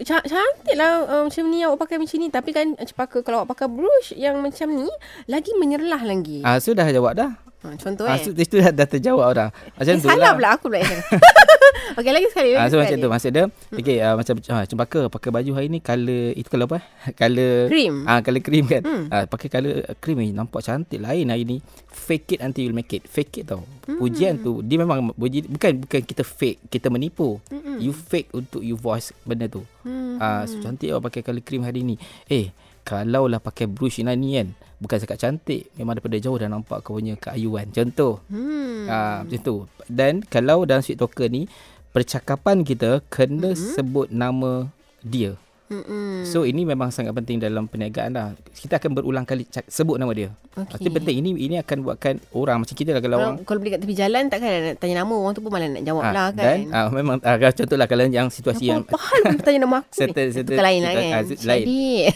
Ca- 0.00 0.24
cantik 0.24 0.76
lah 0.76 1.04
uh, 1.04 1.22
macam 1.28 1.44
ni 1.48 1.60
awak 1.60 1.84
pakai 1.84 2.00
macam 2.00 2.16
ni. 2.18 2.28
Tapi 2.28 2.50
kan 2.52 2.66
cempaka 2.74 3.20
kalau 3.20 3.44
awak 3.44 3.52
pakai 3.52 3.68
brush 3.68 4.16
yang 4.16 4.40
macam 4.40 4.72
ni, 4.72 4.88
lagi 5.28 5.52
menyerlah 5.60 6.02
lagi. 6.02 6.40
ah, 6.40 6.56
So 6.56 6.72
dah 6.72 6.88
jawab 6.88 7.14
dah 7.14 7.36
Ha, 7.58 7.74
contoh 7.74 8.06
ah, 8.06 8.14
eh. 8.14 8.22
so, 8.22 8.30
Itu 8.30 8.62
dah, 8.62 8.70
dah 8.70 8.86
terjawab 8.86 9.34
dah 9.34 9.50
Macam 9.74 9.92
eh, 9.92 9.98
tu 9.98 10.06
salah 10.06 10.30
lah 10.30 10.32
pula 10.38 10.48
aku 10.54 10.70
pula. 10.70 10.78
Okey, 11.98 12.12
lagi 12.14 12.26
sekali. 12.30 12.54
Lagi 12.54 12.60
Ah, 12.60 12.66
so 12.70 12.78
sekali. 12.78 12.82
macam 12.86 12.96
tu 13.00 13.08
maksud 13.10 13.30
dia 13.34 13.44
okey 13.74 13.96
uh, 13.98 14.14
macam 14.14 14.34
ah, 14.54 14.64
cempaka 14.68 15.00
pakai 15.10 15.30
baju 15.34 15.50
hari 15.56 15.66
ni 15.72 15.78
color 15.82 16.36
itu 16.38 16.46
color 16.46 16.66
apa? 16.70 16.78
color 17.20 17.66
Cream. 17.66 17.94
Ah 18.06 18.20
color 18.22 18.42
cream 18.44 18.64
kan. 18.70 18.82
Hmm. 18.86 19.02
Ah 19.10 19.24
pakai 19.26 19.48
color 19.50 19.74
cream 19.98 20.22
ni 20.22 20.30
nampak 20.30 20.62
cantik 20.62 21.00
lain 21.02 21.32
hari 21.32 21.42
ni. 21.42 21.56
Fake 21.90 22.38
it 22.38 22.40
until 22.44 22.62
you 22.62 22.74
make 22.76 22.92
it. 22.94 23.08
Fake 23.10 23.42
it 23.42 23.50
tau. 23.50 23.64
Pujian 23.88 24.38
tu 24.38 24.62
dia 24.62 24.78
memang 24.78 25.10
puji, 25.16 25.48
bukan 25.48 25.82
bukan 25.82 26.00
kita 26.04 26.22
fake, 26.22 26.68
kita 26.70 26.92
menipu. 26.92 27.40
Mm-mm. 27.50 27.82
You 27.82 27.90
fake 27.90 28.30
untuk 28.36 28.62
you 28.62 28.78
voice 28.78 29.10
benda 29.26 29.50
tu. 29.50 29.64
Hmm. 29.82 30.20
Ah 30.22 30.46
so 30.46 30.60
cantik 30.62 30.92
awak 30.94 31.10
pakai 31.10 31.26
color 31.26 31.42
cream 31.42 31.64
hari 31.66 31.82
ni. 31.82 31.96
Eh 32.28 32.52
kalau 32.84 33.26
lah 33.26 33.42
pakai 33.42 33.66
brush 33.66 33.98
ni 33.98 34.12
ni 34.14 34.38
kan 34.38 34.48
bukan 34.78 34.96
cakap 35.02 35.18
cantik 35.18 35.70
memang 35.74 35.98
daripada 35.98 36.16
jauh 36.22 36.38
dah 36.38 36.46
nampak 36.46 36.82
kau 36.86 36.98
punya 36.98 37.18
keayuan 37.18 37.70
contoh 37.74 38.22
Hmm. 38.30 38.68
Ah, 38.88 39.20
macam 39.22 39.40
tu. 39.44 39.56
Dan 39.86 40.24
kalau 40.24 40.64
dalam 40.64 40.80
sweet 40.80 40.96
talker 40.96 41.28
ni 41.28 41.44
percakapan 41.92 42.64
kita 42.64 43.04
kena 43.12 43.52
mm-hmm. 43.52 43.72
sebut 43.76 44.08
nama 44.08 44.72
dia. 45.04 45.36
Mm-mm. 45.68 46.24
So 46.24 46.42
ini 46.42 46.64
memang 46.64 46.88
sangat 46.88 47.12
penting 47.12 47.36
dalam 47.38 47.64
perniagaan 47.64 48.10
dah. 48.10 48.28
Kita 48.50 48.76
akan 48.76 48.90
berulang 48.90 49.22
kali 49.22 49.44
cak, 49.44 49.68
sebut 49.68 49.94
nama 49.94 50.08
dia. 50.10 50.32
Okey. 50.54 50.80
Itu 50.80 50.88
penting. 50.90 51.16
Ini 51.18 51.30
ini 51.38 51.56
akan 51.56 51.78
buatkan 51.82 52.18
orang 52.32 52.64
macam 52.64 52.72
kita 52.72 52.90
lah 52.90 52.98
kalau 52.98 53.14
Kalau, 53.14 53.28
orang 53.28 53.36
kalau 53.44 53.58
beli 53.58 53.70
kat 53.70 53.80
tepi 53.80 53.94
jalan 53.94 54.22
takkan 54.26 54.48
nak 54.48 54.76
tanya 54.76 54.94
nama 54.98 55.12
orang 55.12 55.32
tu 55.32 55.40
pun 55.40 55.50
malah 55.50 55.68
nak 55.68 55.84
jawab 55.84 56.02
Ah, 56.02 56.10
lah 56.10 56.28
kan. 56.30 56.44
Dan 56.58 56.58
ah, 56.70 56.88
memang 56.88 57.16
ah, 57.20 57.36
kalau 57.36 57.54
contohlah 57.54 57.86
kalau 57.86 58.04
yang 58.06 58.28
situasi 58.28 58.64
yang 58.66 58.80
Apa 58.82 58.96
hal 58.98 59.20
pun 59.28 59.40
tanya 59.40 59.58
nama 59.62 59.76
aku 59.78 59.92
Certain- 59.92 60.26
ni. 60.26 60.34
certain 60.34 60.56
lain 60.58 60.80
lah 60.80 60.92
kan. 60.92 61.22
lain. 61.44 61.64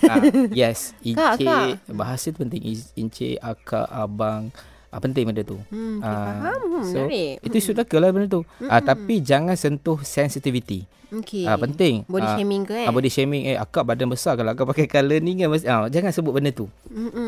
Ah, 0.02 0.18
yes, 0.50 0.78
encik 1.04 1.47
bahasa 1.88 2.26
tu 2.28 2.38
penting. 2.38 2.62
Encik, 2.94 3.37
akak, 3.38 3.87
abang 3.87 4.49
ah, 4.92 5.00
penting 5.00 5.25
benda 5.25 5.42
tu. 5.42 5.56
Hmm, 5.72 5.99
okay, 5.99 6.12
Ah, 6.12 6.22
faham. 6.28 6.61
Hmm, 6.62 6.84
so, 6.84 6.99
menarik. 7.08 7.34
Itu 7.40 7.56
sudah 7.72 7.84
ke 7.88 7.96
lah 7.96 8.12
benda 8.12 8.28
tu. 8.28 8.44
Ah, 8.68 8.84
tapi 8.84 9.25
jangan 9.25 9.56
sentuh 9.56 9.99
sensitivity. 10.04 10.84
Okay. 11.12 11.44
Ah, 11.44 11.61
penting. 11.61 12.08
Body 12.08 12.25
Ah, 12.25 12.40
shaming 12.40 12.64
ke 12.64 12.72
kan? 12.72 12.87
Ah, 12.88 12.92
body 12.92 13.11
shaming 13.12 13.44
eh 13.44 13.56
akak 13.61 13.84
badan 13.84 14.08
besar 14.08 14.32
kalau 14.32 14.56
akak 14.56 14.64
pakai 14.64 14.87
colour 14.88 15.20
ni 15.20 15.37
kan 15.37 15.52
ah, 15.68 15.84
jangan 15.92 16.08
sebut 16.08 16.32
benda 16.32 16.49
tu. 16.56 16.72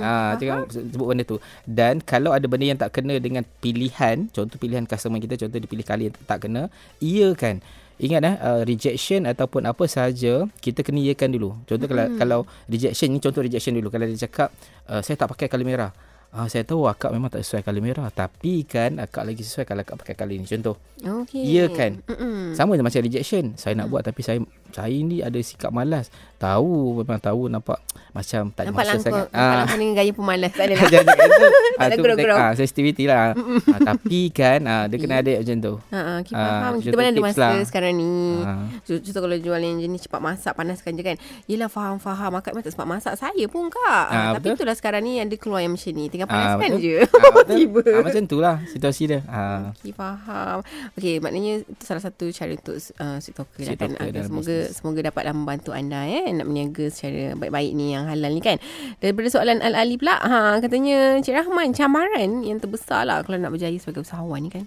Ah, 0.01 0.41
jangan 0.41 0.65
sebut 0.73 1.05
benda 1.05 1.25
tu. 1.29 1.37
Dan 1.69 2.01
kalau 2.01 2.33
ada 2.33 2.49
benda 2.49 2.65
yang 2.65 2.81
tak 2.81 2.97
kena 2.97 3.21
dengan 3.21 3.45
pilihan, 3.61 4.33
contoh 4.33 4.57
pilihan 4.57 4.89
customer 4.89 5.21
kita, 5.21 5.37
contoh 5.37 5.61
dipilih 5.61 5.85
kali 5.85 6.09
yang 6.09 6.17
tak 6.25 6.49
kena, 6.49 6.73
iakan. 7.05 7.61
Ingat 7.95 8.21
eh 8.27 8.37
uh, 8.43 8.63
rejection 8.67 9.23
ataupun 9.23 9.71
apa 9.71 9.87
sahaja 9.87 10.51
kita 10.59 10.83
kena 10.83 10.99
iakan 10.99 11.31
dulu. 11.31 11.55
Contoh 11.63 11.87
kalau 11.87 12.05
kalau 12.19 12.41
rejection 12.67 13.13
ni 13.13 13.23
contoh 13.23 13.45
rejection 13.45 13.77
dulu. 13.77 13.87
Kalau 13.93 14.09
dia 14.09 14.19
cakap 14.27 14.51
uh, 14.91 14.99
saya 14.99 15.15
tak 15.15 15.31
pakai 15.31 15.47
colour 15.47 15.63
merah. 15.63 15.93
Ah 16.35 16.51
saya 16.51 16.67
tahu 16.67 16.91
akak 16.91 17.15
memang 17.15 17.31
tak 17.31 17.47
sesuai 17.47 17.63
colour 17.63 17.79
merah 17.79 18.11
tapi 18.11 18.67
kan 18.67 18.99
akak 18.99 19.23
lagi 19.23 19.47
sesuai 19.47 19.71
kalau 19.71 19.87
akak 19.87 20.03
pakai 20.03 20.15
colour 20.19 20.35
ni. 20.35 20.43
Contoh. 20.43 20.83
Okay. 20.99 21.47
Ya 21.47 21.71
kan? 21.71 22.03
Mm-mm. 22.11 22.59
Sama 22.59 22.75
macam 22.75 23.01
rejection. 23.07 23.55
Saya 23.55 23.79
nak 23.79 23.87
buat 23.87 24.03
tapi 24.03 24.27
saya 24.27 24.43
saya 24.75 24.97
ni 24.99 25.19
ada 25.19 25.39
sikap 25.39 25.71
malas. 25.71 26.11
Tahu 26.37 26.69
memang 26.99 27.17
tahu 27.17 27.47
nampak 27.47 27.79
macam 28.11 28.51
tak 28.51 28.63
ada 28.63 28.69
Nampak 28.69 28.85
masa 28.85 28.99
sangat. 29.01 29.27
nampak 29.27 29.57
langkah 29.57 29.77
dengan 29.77 29.95
gaya 29.95 30.13
pemalas. 30.13 30.53
Tak 30.53 30.65
ada 30.67 30.75
lah. 30.77 30.85
Itu. 30.85 31.47
Tak 31.75 31.83
Ah, 31.83 31.85
ada 31.85 31.97
tu 31.97 32.03
gurau-gurau. 32.05 32.37
ah, 32.37 32.53
sensitivity 32.53 33.05
lah. 33.05 33.35
ah, 33.35 33.81
tapi 33.85 34.31
kan 34.31 34.63
ah, 34.63 34.87
dia 34.87 34.95
kena 34.97 35.19
ada 35.19 35.33
macam 35.37 35.57
tu. 35.59 35.75
Ha, 35.89 35.99
ha, 35.99 36.13
kita 36.21 36.37
Ah, 36.37 36.51
faham. 36.61 36.73
Kita 36.79 36.95
mana 36.95 37.09
ada 37.09 37.23
masa 37.25 37.39
lah. 37.41 37.65
sekarang 37.65 37.93
ni. 37.95 38.15
Ah. 38.41 38.67
Contoh 38.85 39.21
kalau 39.21 39.37
jual 39.37 39.59
yang 39.59 39.77
jenis 39.77 40.01
cepat 40.05 40.21
masak, 40.21 40.53
panaskan 40.53 40.93
je 40.93 41.03
kan. 41.03 41.17
Yelah 41.45 41.67
faham-faham. 41.67 42.31
Akak 42.33 42.53
memang 42.53 42.63
tak 42.63 42.73
sempat 42.73 42.87
masak. 42.89 43.15
Saya 43.17 43.45
pun 43.49 43.67
kak. 43.69 44.07
Ah, 44.07 44.31
Tapi 44.33 44.47
betul. 44.47 44.55
itulah 44.57 44.75
sekarang 44.75 45.03
ni 45.03 45.19
ada 45.19 45.35
keluar 45.35 45.61
yang 45.61 45.73
macam 45.73 45.91
ni. 45.91 46.07
Tinggal 46.07 46.27
Ah, 46.27 46.33
panaskan 46.33 46.71
betul. 46.71 46.79
je. 46.81 46.97
Ah. 47.03 47.43
Tiba. 47.51 47.83
Ah, 47.89 48.03
macam 48.05 48.23
tu 48.25 48.39
lah 48.39 48.57
situasi 48.69 49.03
dia. 49.09 49.21
Ah. 49.27 49.75
Okay, 49.75 49.91
faham. 49.93 50.59
Okay, 50.95 51.15
maknanya 51.19 51.53
itu 51.61 51.83
salah 51.83 52.03
satu 52.03 52.29
cara 52.29 52.53
untuk 52.53 52.77
uh, 52.77 53.19
sweet 53.19 53.35
talker 53.35 53.59
lah 53.59 53.67
Sweet 53.67 53.79
kan. 53.81 53.89
talker 53.91 54.09
dalam 54.13 54.29
semoga. 54.31 54.59
Semoga 54.73 55.05
dapatlah 55.11 55.35
membantu 55.37 55.75
anda 55.75 56.07
eh 56.09 56.31
nak 56.33 56.49
berniaga 56.49 56.89
secara 56.89 57.37
baik-baik 57.37 57.73
ni 57.77 57.93
yang 57.93 58.09
halal 58.09 58.33
ni 58.33 58.41
kan. 58.41 58.57
Daripada 59.03 59.29
soalan 59.29 59.61
Al-Ali 59.61 60.01
pula, 60.01 60.17
ha 60.23 60.63
katanya 60.63 61.21
Cik 61.21 61.35
Rahman 61.35 61.77
cabaran 61.77 62.47
yang 62.47 62.63
terbesar 62.63 63.05
lah 63.05 63.21
kalau 63.27 63.37
nak 63.37 63.53
berjaya 63.53 63.77
sebagai 63.77 64.07
usahawan 64.07 64.41
ni 64.41 64.51
kan. 64.55 64.65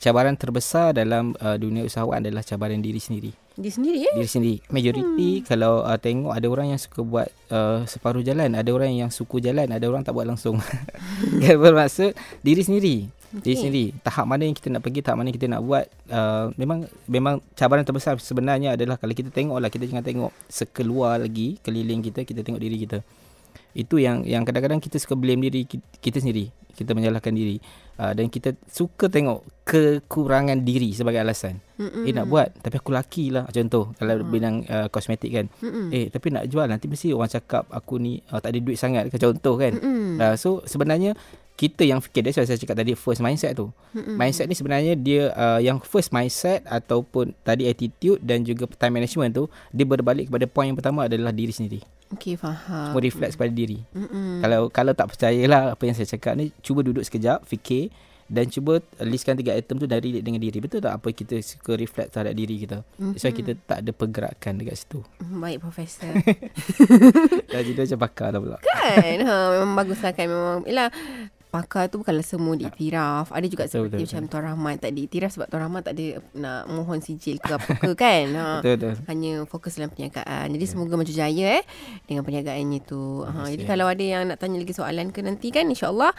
Cabaran 0.00 0.32
terbesar 0.32 0.96
dalam 0.96 1.36
uh, 1.44 1.60
dunia 1.60 1.84
usahawan 1.84 2.24
adalah 2.24 2.40
cabaran 2.40 2.80
diri 2.80 2.96
sendiri. 2.96 3.36
Dia 3.60 3.68
sendiri 3.68 4.08
eh. 4.08 4.14
Diri 4.16 4.30
sendiri. 4.32 4.56
Majoriti 4.72 5.30
hmm. 5.38 5.44
kalau 5.44 5.84
uh, 5.84 6.00
tengok 6.00 6.32
ada 6.32 6.46
orang 6.48 6.72
yang 6.72 6.80
suka 6.80 7.04
buat 7.04 7.28
uh, 7.52 7.84
separuh 7.84 8.24
jalan, 8.24 8.56
ada 8.56 8.70
orang 8.72 8.96
yang 8.96 9.12
suku 9.12 9.44
jalan, 9.44 9.68
ada 9.68 9.84
orang 9.84 10.00
tak 10.00 10.16
buat 10.16 10.24
langsung. 10.24 10.56
kan 11.44 11.56
bermaksud 11.60 12.16
diri 12.40 12.64
sendiri. 12.64 13.19
Diri 13.30 13.54
Okey. 13.54 13.62
sendiri. 13.62 13.86
Tahap 14.02 14.26
mana 14.26 14.42
yang 14.42 14.58
kita 14.58 14.68
nak 14.74 14.82
pergi, 14.82 15.00
tahap 15.06 15.16
mana 15.22 15.30
yang 15.30 15.38
kita 15.38 15.46
nak 15.46 15.62
buat. 15.62 15.86
Uh, 16.10 16.50
memang 16.58 16.90
memang 17.06 17.38
cabaran 17.54 17.86
terbesar 17.86 18.18
sebenarnya 18.18 18.74
adalah 18.74 18.98
kalau 18.98 19.14
kita 19.14 19.30
tengok 19.30 19.58
lah, 19.62 19.70
kita 19.70 19.86
jangan 19.86 20.02
tengok 20.02 20.34
sekeluar 20.50 21.22
lagi, 21.22 21.62
keliling 21.62 22.02
kita, 22.02 22.26
kita 22.26 22.42
tengok 22.42 22.58
diri 22.58 22.76
kita. 22.82 22.98
Itu 23.70 24.02
yang 24.02 24.26
yang 24.26 24.42
kadang-kadang 24.42 24.82
kita 24.82 24.98
suka 24.98 25.14
blame 25.14 25.46
diri 25.46 25.62
kita, 25.62 25.86
kita 26.02 26.18
sendiri. 26.18 26.50
Kita 26.74 26.90
menyalahkan 26.96 27.30
diri. 27.30 27.62
Uh, 28.00 28.16
dan 28.16 28.32
kita 28.32 28.56
suka 28.64 29.12
tengok 29.12 29.44
kekurangan 29.68 30.64
diri 30.64 30.90
sebagai 30.96 31.20
alasan. 31.20 31.60
Mm-mm. 31.76 32.08
Eh 32.08 32.16
nak 32.16 32.26
buat 32.26 32.48
tapi 32.64 32.80
aku 32.80 32.90
laki 32.96 33.30
lah 33.30 33.44
contoh 33.52 33.92
kalau 33.94 34.24
bidang 34.24 34.64
uh, 34.66 34.88
kosmetik 34.88 35.30
kan. 35.30 35.46
Mm-mm. 35.60 35.92
Eh 35.92 36.08
tapi 36.08 36.32
nak 36.32 36.48
jual 36.48 36.64
nanti 36.64 36.88
mesti 36.88 37.12
orang 37.12 37.28
cakap 37.28 37.68
aku 37.68 38.00
ni 38.00 38.24
uh, 38.32 38.40
tak 38.40 38.56
ada 38.56 38.58
duit 38.64 38.80
sangat 38.80 39.12
ke 39.12 39.20
contoh 39.20 39.60
kan. 39.60 39.76
Mm-mm. 39.76 40.16
Uh, 40.16 40.34
so 40.40 40.64
sebenarnya 40.64 41.12
kita 41.60 41.84
yang 41.84 42.00
fikir 42.00 42.24
that's 42.24 42.40
why 42.40 42.48
saya 42.48 42.56
cakap 42.56 42.80
tadi 42.80 42.96
first 42.96 43.20
mindset 43.20 43.52
tu. 43.52 43.68
Mm-mm. 43.92 44.16
Mindset 44.16 44.48
ni 44.48 44.56
sebenarnya 44.56 44.96
dia 44.96 45.28
uh, 45.36 45.60
yang 45.60 45.76
first 45.84 46.08
mindset 46.08 46.64
ataupun 46.64 47.36
tadi 47.44 47.68
attitude 47.68 48.16
dan 48.24 48.40
juga 48.48 48.64
time 48.80 48.96
management 48.96 49.36
tu 49.36 49.44
dia 49.68 49.84
berbalik 49.84 50.32
kepada 50.32 50.48
point 50.48 50.72
yang 50.72 50.78
pertama 50.80 51.04
adalah 51.04 51.36
diri 51.36 51.52
sendiri. 51.52 51.84
Okay, 52.16 52.40
faham. 52.40 52.96
Semua 52.96 53.04
reflect 53.04 53.36
kepada 53.36 53.52
diri. 53.52 53.84
Mm-mm. 53.92 54.40
Kalau 54.40 54.72
kalau 54.72 54.92
tak 54.96 55.12
percayalah 55.12 55.76
apa 55.76 55.82
yang 55.84 55.92
saya 55.92 56.08
cakap 56.08 56.32
ni 56.40 56.48
cuba 56.64 56.80
duduk 56.80 57.04
sekejap 57.04 57.44
fikir 57.44 57.92
dan 58.30 58.46
cuba 58.46 58.78
listkan 59.02 59.34
tiga 59.34 59.52
item 59.52 59.76
tu 59.82 59.90
dari 59.90 60.16
relate 60.16 60.24
dengan 60.24 60.40
diri. 60.40 60.58
Betul 60.64 60.80
tak 60.80 60.96
apa 60.96 61.12
kita 61.12 61.44
suka 61.44 61.76
reflect 61.76 62.14
terhadap 62.16 62.32
diri 62.38 62.62
kita? 62.62 62.86
Mm-hmm. 62.96 63.20
Sebab 63.20 63.32
kita 63.36 63.52
tak 63.68 63.78
ada 63.84 63.90
pergerakan 63.92 64.52
dekat 64.56 64.80
situ. 64.80 65.04
Baik, 65.18 65.60
Profesor. 65.60 66.08
Dah 67.52 67.60
jadi 67.60 67.84
macam 67.84 68.00
pakar 68.00 68.28
dah 68.30 68.40
pula. 68.40 68.56
kan? 68.62 69.18
Ha, 69.26 69.34
memang 69.58 69.74
bagus 69.74 69.98
lah 69.98 70.14
kan. 70.14 70.30
Memang, 70.30 70.62
yelah, 70.62 70.94
pakar 71.50 71.90
tu 71.90 72.00
bukanlah 72.00 72.22
semua 72.22 72.54
diiktiraf. 72.54 73.34
Ada 73.34 73.46
juga 73.50 73.66
Betul, 73.66 73.90
seperti 73.90 73.94
betul, 73.98 74.06
macam 74.06 74.22
Tuan 74.30 74.42
Rahman 74.46 74.74
tak 74.78 74.90
diiktiraf 74.94 75.30
sebab 75.34 75.46
Tuan 75.50 75.60
Rahman 75.66 75.82
tak 75.82 75.94
ada 75.98 76.06
nak 76.38 76.62
mohon 76.70 76.98
sijil 77.02 77.42
ke 77.42 77.52
apa 77.58 77.70
ke 77.76 77.92
kan. 77.98 78.26
Ha. 78.40 78.62
Betul 78.62 78.78
betul. 78.78 78.94
Hanya 79.10 79.32
fokus 79.44 79.76
dalam 79.76 79.92
perniagaan. 79.92 80.54
Jadi 80.54 80.64
semoga 80.64 80.96
maju 80.96 81.12
jaya 81.12 81.60
eh 81.60 81.64
dengan 82.08 82.22
perniagaannya 82.24 82.80
tu. 82.86 83.26
Ha, 83.26 83.52
jadi 83.52 83.68
kalau 83.68 83.84
ada 83.90 84.00
yang 84.00 84.22
nak 84.32 84.40
tanya 84.40 84.62
lagi 84.62 84.72
soalan 84.72 85.12
ke 85.12 85.20
nanti 85.20 85.52
kan 85.52 85.68
insyaAllah 85.68 86.14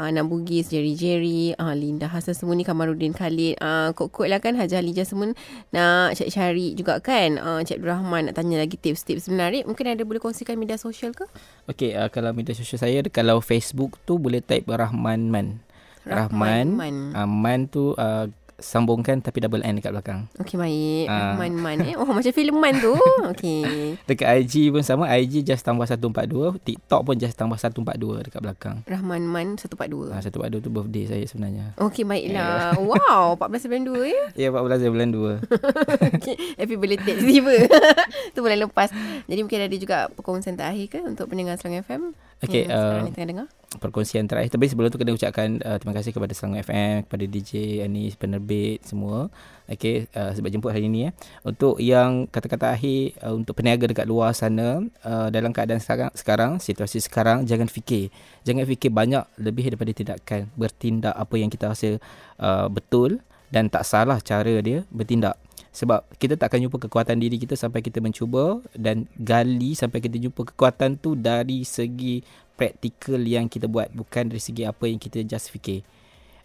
uh, 0.00 0.10
Nak 0.12 0.24
Bugis, 0.28 0.72
Jerry 0.72 0.94
Jerry, 0.96 1.52
uh, 1.56 1.74
Linda 1.74 2.08
Hassan 2.08 2.36
semua 2.36 2.54
ni 2.56 2.64
Kamarudin 2.64 3.12
Khalid, 3.12 3.60
uh, 3.60 3.92
Kok-Kok 3.92 4.26
lah 4.28 4.38
kan 4.40 4.56
Haji 4.56 4.74
Halijah 4.78 5.06
semua 5.08 5.32
nak 5.72 6.16
cari 6.16 6.30
cari 6.30 6.66
juga 6.76 7.00
kan. 7.00 7.40
Uh, 7.40 7.60
Cik 7.64 7.82
Abdul 7.82 7.90
Rahman 7.92 8.22
nak 8.30 8.34
tanya 8.36 8.56
lagi 8.60 8.76
tips-tips 8.78 9.28
menarik. 9.32 9.64
Mungkin 9.64 9.84
ada 9.96 10.02
boleh 10.04 10.20
kongsikan 10.20 10.56
media 10.56 10.76
sosial 10.76 11.12
ke? 11.16 11.24
Okey, 11.68 11.96
uh, 11.96 12.08
kalau 12.12 12.30
media 12.32 12.52
sosial 12.52 12.78
saya 12.78 13.00
kalau 13.08 13.40
Facebook 13.40 13.98
tu 14.04 14.20
boleh 14.20 14.44
type 14.44 14.68
Rahman 14.76 15.32
Man. 15.32 15.64
Rahman 16.06 16.28
Rahman. 16.30 16.66
Man. 16.76 16.96
Uh, 17.16 17.28
Man 17.28 17.60
tu 17.66 17.96
uh, 17.98 18.30
sambungkan 18.56 19.20
tapi 19.20 19.44
double 19.44 19.60
N 19.60 19.76
dekat 19.80 19.92
belakang. 19.92 20.32
Okey 20.40 20.56
baik. 20.56 21.06
Ah. 21.12 21.36
Rahman 21.36 21.52
Man 21.60 21.76
eh. 21.84 21.94
Oh 21.96 22.08
macam 22.08 22.32
filem 22.32 22.56
Man 22.56 22.80
tu. 22.80 22.96
Okey. 23.32 24.00
Dekat 24.08 24.28
IG 24.40 24.72
pun 24.72 24.80
sama, 24.80 25.12
IG 25.12 25.44
just 25.44 25.60
tambah 25.60 25.84
142, 25.84 26.56
TikTok 26.64 27.00
pun 27.04 27.14
just 27.20 27.36
tambah 27.36 27.56
142 27.60 28.26
dekat 28.28 28.40
belakang. 28.40 28.80
Rahman 28.88 29.28
Man 29.28 29.60
142. 29.60 30.08
Ah 30.08 30.24
142 30.24 30.64
tu 30.64 30.70
birthday 30.72 31.04
saya 31.04 31.24
sebenarnya. 31.28 31.76
Okey 31.80 32.04
baiklah. 32.04 32.74
Wow, 32.86 33.34
14 33.36 33.66
bulan 33.68 33.82
2 33.82 34.14
ya. 34.14 34.24
Ya 34.38 34.48
14 34.54 34.94
bulan 34.94 35.08
2. 35.10 36.16
Okay. 36.16 36.36
Happy 36.56 36.76
belated 36.78 37.16
tiba. 37.18 37.54
tu 38.34 38.40
bulan 38.40 38.62
lepas. 38.62 38.88
Jadi 39.26 39.40
mungkin 39.42 39.60
ada 39.68 39.76
juga 39.76 39.96
perkongsian 40.14 40.56
terakhir 40.56 40.86
ke 40.88 40.98
untuk 41.02 41.28
pendengar 41.28 41.58
Selangor 41.58 41.84
FM? 41.84 42.02
Okey, 42.44 42.68
yang 42.68 42.76
sekarang 42.76 43.00
uh, 43.00 43.08
ni 43.08 43.12
tengah 43.16 43.28
dengar. 43.32 43.46
perkongsian 43.80 44.24
terakhir. 44.28 44.52
Tapi 44.52 44.68
sebelum 44.68 44.92
tu 44.92 45.00
kena 45.00 45.16
ucapkan 45.16 45.56
uh, 45.64 45.80
terima 45.80 45.96
kasih 45.96 46.12
kepada 46.12 46.32
Selangor 46.36 46.60
FM 46.68 47.08
kepada 47.08 47.24
DJ 47.24 47.80
Anis 47.80 48.12
penerbit 48.12 48.84
semua. 48.84 49.32
Okey 49.72 50.04
uh, 50.12 50.36
sebab 50.36 50.52
jemput 50.52 50.70
hari 50.70 50.84
ini 50.84 51.08
ya 51.08 51.10
untuk 51.48 51.80
yang 51.80 52.28
kata-kata 52.28 52.76
akhir 52.76 53.16
uh, 53.24 53.32
untuk 53.32 53.56
peniaga 53.56 53.88
dekat 53.88 54.04
luar 54.04 54.36
sana 54.36 54.84
uh, 55.00 55.28
dalam 55.32 55.50
keadaan 55.50 55.80
sekarang 55.80 56.12
sekarang 56.12 56.52
situasi 56.60 57.00
sekarang 57.00 57.48
jangan 57.48 57.72
fikir. 57.72 58.12
Jangan 58.44 58.68
fikir 58.68 58.92
banyak 58.92 59.24
lebih 59.40 59.72
daripada 59.72 59.92
tindakan. 59.96 60.52
Bertindak 60.60 61.16
apa 61.16 61.34
yang 61.40 61.48
kita 61.48 61.72
rasa 61.72 61.96
uh, 62.36 62.68
betul 62.68 63.24
dan 63.48 63.72
tak 63.72 63.88
salah 63.88 64.20
cara 64.20 64.60
dia 64.60 64.84
bertindak 64.92 65.40
sebab 65.76 66.08
kita 66.16 66.40
tak 66.40 66.48
akan 66.48 66.66
jumpa 66.66 66.88
kekuatan 66.88 67.20
diri 67.20 67.36
kita 67.36 67.52
sampai 67.52 67.84
kita 67.84 68.00
mencuba 68.00 68.64
dan 68.72 69.04
gali 69.20 69.76
sampai 69.76 70.00
kita 70.00 70.16
jumpa 70.16 70.48
kekuatan 70.56 70.96
tu 70.96 71.12
dari 71.12 71.68
segi 71.68 72.24
praktikal 72.56 73.20
yang 73.20 73.44
kita 73.44 73.68
buat 73.68 73.92
bukan 73.92 74.32
dari 74.32 74.40
segi 74.40 74.64
apa 74.64 74.88
yang 74.88 74.96
kita 74.96 75.20
just 75.28 75.52
fikir. 75.52 75.84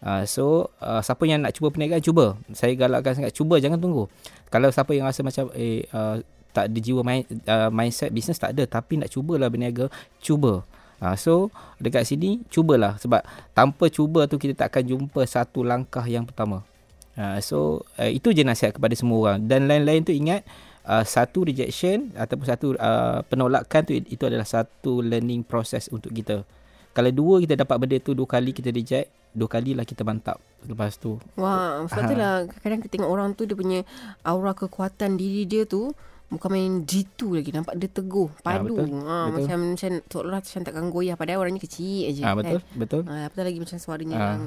Uh, 0.04 0.28
so 0.28 0.68
uh, 0.84 1.00
siapa 1.00 1.24
yang 1.24 1.48
nak 1.48 1.56
cuba 1.56 1.72
perniagaan 1.72 2.04
cuba. 2.04 2.36
Saya 2.52 2.76
galakkan 2.76 3.24
sangat 3.24 3.32
cuba 3.32 3.56
jangan 3.64 3.80
tunggu. 3.80 4.12
Kalau 4.52 4.68
siapa 4.68 4.92
yang 4.92 5.08
rasa 5.08 5.24
macam 5.24 5.48
eh 5.56 5.88
uh, 5.96 6.20
tak 6.52 6.68
ada 6.68 6.80
jiwa 6.84 7.00
main, 7.00 7.24
uh, 7.48 7.72
mindset 7.72 8.12
bisnes 8.12 8.36
tak 8.36 8.52
ada 8.52 8.68
tapi 8.68 9.00
nak 9.00 9.08
cubalah 9.16 9.48
berniaga, 9.48 9.88
cuba. 10.20 10.68
Uh, 11.00 11.16
so 11.16 11.48
dekat 11.80 12.04
sini 12.04 12.44
cubalah 12.52 13.00
sebab 13.00 13.24
tanpa 13.56 13.88
cuba 13.88 14.28
tu 14.28 14.36
kita 14.36 14.60
tak 14.60 14.76
akan 14.76 14.84
jumpa 14.92 15.24
satu 15.24 15.64
langkah 15.64 16.04
yang 16.04 16.28
pertama. 16.28 16.68
Uh, 17.12 17.40
so 17.44 17.84
uh, 18.00 18.08
itu 18.08 18.32
je 18.32 18.48
nasihat 18.48 18.72
kepada 18.72 18.96
semua 18.96 19.20
orang 19.36 19.44
dan 19.44 19.68
lain-lain 19.68 20.00
tu 20.00 20.16
ingat 20.16 20.48
uh, 20.88 21.04
satu 21.04 21.44
rejection 21.44 22.08
ataupun 22.16 22.46
satu 22.48 22.68
uh, 22.80 23.20
penolakan 23.28 23.82
tu 23.84 23.94
itu 24.00 24.24
adalah 24.24 24.48
satu 24.48 25.04
learning 25.04 25.44
process 25.44 25.92
untuk 25.92 26.16
kita. 26.16 26.48
Kalau 26.92 27.12
dua 27.12 27.44
kita 27.44 27.60
dapat 27.60 27.76
benda 27.80 27.98
tu 28.00 28.16
dua 28.16 28.28
kali 28.28 28.56
kita 28.56 28.72
reject, 28.72 29.12
dua 29.36 29.48
kali 29.48 29.76
lah 29.76 29.84
kita 29.84 30.08
mantap 30.08 30.40
lepas 30.68 30.96
tu. 30.96 31.20
Wah, 31.36 31.84
sebab 31.88 32.04
tu 32.08 32.16
lah 32.16 32.34
kadang 32.62 32.80
kita 32.84 33.00
tengok 33.00 33.12
orang 33.12 33.30
tu 33.36 33.44
dia 33.44 33.58
punya 33.58 33.80
aura 34.24 34.56
kekuatan 34.56 35.20
diri 35.20 35.44
dia 35.44 35.68
tu 35.68 35.92
Bukan 36.32 36.48
main 36.48 36.74
G2 36.82 37.22
lagi 37.38 37.52
Nampak 37.52 37.76
dia 37.76 37.92
teguh 37.92 38.32
Padu 38.40 38.72
betul, 38.72 39.04
ha, 39.04 39.28
betul. 39.28 39.36
Macam 39.44 39.60
macam 39.76 39.90
Seolah-olah 40.08 40.40
macam 40.40 40.62
takkan 40.64 40.86
goyah 40.88 41.16
Padahal 41.16 41.40
orangnya 41.44 41.62
kecil 41.62 42.08
aje. 42.08 42.22
Ah 42.24 42.34
betul, 42.34 42.60
kan? 42.64 42.80
betul. 42.80 43.02
Ha, 43.04 43.28
apatah 43.28 43.44
lagi 43.44 43.60
macam 43.60 43.78
suaranya 43.78 44.16
Ah. 44.16 44.24
yang, 44.40 44.42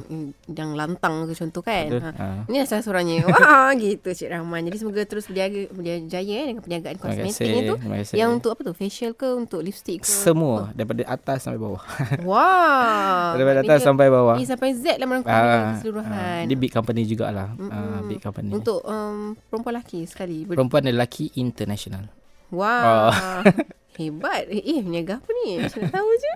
yang 0.48 0.70
lantang 0.72 1.28
ke 1.28 1.34
contoh 1.34 1.60
kan. 1.60 1.86
Betul. 1.92 2.00
Ha. 2.02 2.10
Ah. 2.16 2.40
Ini 2.48 2.56
lah 2.56 2.66
salah 2.66 2.84
suaranya. 2.84 3.14
Wah 3.28 3.70
gitu 3.74 4.08
Cik 4.08 4.28
Rahman. 4.30 4.64
Jadi 4.64 4.76
semoga 4.78 5.02
terus 5.04 5.24
berjaya, 5.26 5.68
berjaya 5.68 6.34
eh, 6.40 6.46
dengan 6.48 6.62
perniagaan 6.62 6.96
kosmetik 6.96 7.52
tu. 7.68 7.76
Yang 8.14 8.30
untuk 8.32 8.50
apa 8.54 8.60
tu? 8.62 8.72
Facial 8.72 9.12
ke 9.12 9.28
untuk 9.30 9.60
lipstick 9.60 10.02
ke? 10.02 10.08
Semua 10.08 10.72
daripada 10.72 11.04
atas 11.04 11.44
sampai 11.44 11.60
bawah. 11.60 11.82
Wah. 12.28 13.34
daripada 13.34 13.60
maknanya 13.60 13.76
atas 13.76 13.80
sampai 13.82 14.06
bawah. 14.08 14.36
Ni 14.36 14.46
sampai 14.46 14.72
Z 14.72 14.96
lah 14.96 15.06
merangkumi 15.06 15.34
Ah, 15.34 15.76
keseluruhan. 15.76 16.10
ah, 16.10 16.42
dia 16.46 16.56
big 16.56 16.72
company 16.72 17.00
jugalah. 17.04 17.48
Ah, 17.68 18.00
big 18.02 18.18
company. 18.18 18.50
Untuk 18.50 18.80
um, 18.82 19.36
perempuan 19.48 19.76
lelaki 19.76 20.06
sekali. 20.06 20.46
Perempuan 20.46 20.82
dan 20.82 20.96
lelaki 20.96 21.28
international. 21.74 22.06
Wah. 22.54 23.10
Oh. 23.10 23.42
Hebat. 23.94 24.50
Eh, 24.50 24.58
eh 24.58 24.82
berniaga 24.82 25.22
apa 25.22 25.30
ni? 25.30 25.62
Nak 25.62 25.70
tahu 25.70 26.10
je. 26.18 26.32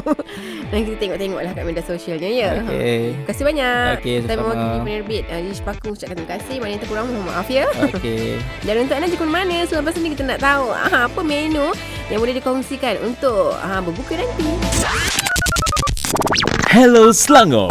Nanti 0.72 0.88
kita 0.88 0.96
tengok-tengok 1.04 1.40
lah 1.44 1.52
kat 1.52 1.64
media 1.68 1.84
sosialnya 1.84 2.30
ya. 2.32 2.50
Okey. 2.64 3.12
Terima 3.12 3.28
kasih 3.28 3.44
banyak. 3.44 3.92
Okey, 4.00 4.16
Saya 4.24 4.36
sama-sama. 4.40 4.56
mewakili 4.56 4.78
penerbit 4.88 5.24
uh, 5.28 5.40
Ish 5.52 5.60
Paku 5.60 5.92
ucapkan 5.92 6.16
terima 6.16 6.32
kasih. 6.40 6.54
Mana 6.64 6.70
yang 6.72 6.80
terkurang 6.80 7.04
mohon 7.12 7.28
maaf 7.28 7.48
ya. 7.52 7.68
Okey. 7.92 8.40
Dan 8.64 8.88
untuk 8.88 8.96
anda 8.96 9.08
jika 9.12 9.24
mana 9.28 9.56
Selepas 9.68 10.00
ni 10.00 10.16
kita 10.16 10.24
nak 10.24 10.40
tahu 10.40 10.72
ah, 10.72 11.12
Apa 11.12 11.20
menu 11.20 11.76
yang 12.08 12.24
boleh 12.24 12.40
dikongsikan 12.40 13.04
Untuk 13.04 13.52
ah, 13.60 13.84
berbuka 13.84 14.16
nanti 14.16 14.48
Hello 16.72 17.12
Selangor. 17.12 17.68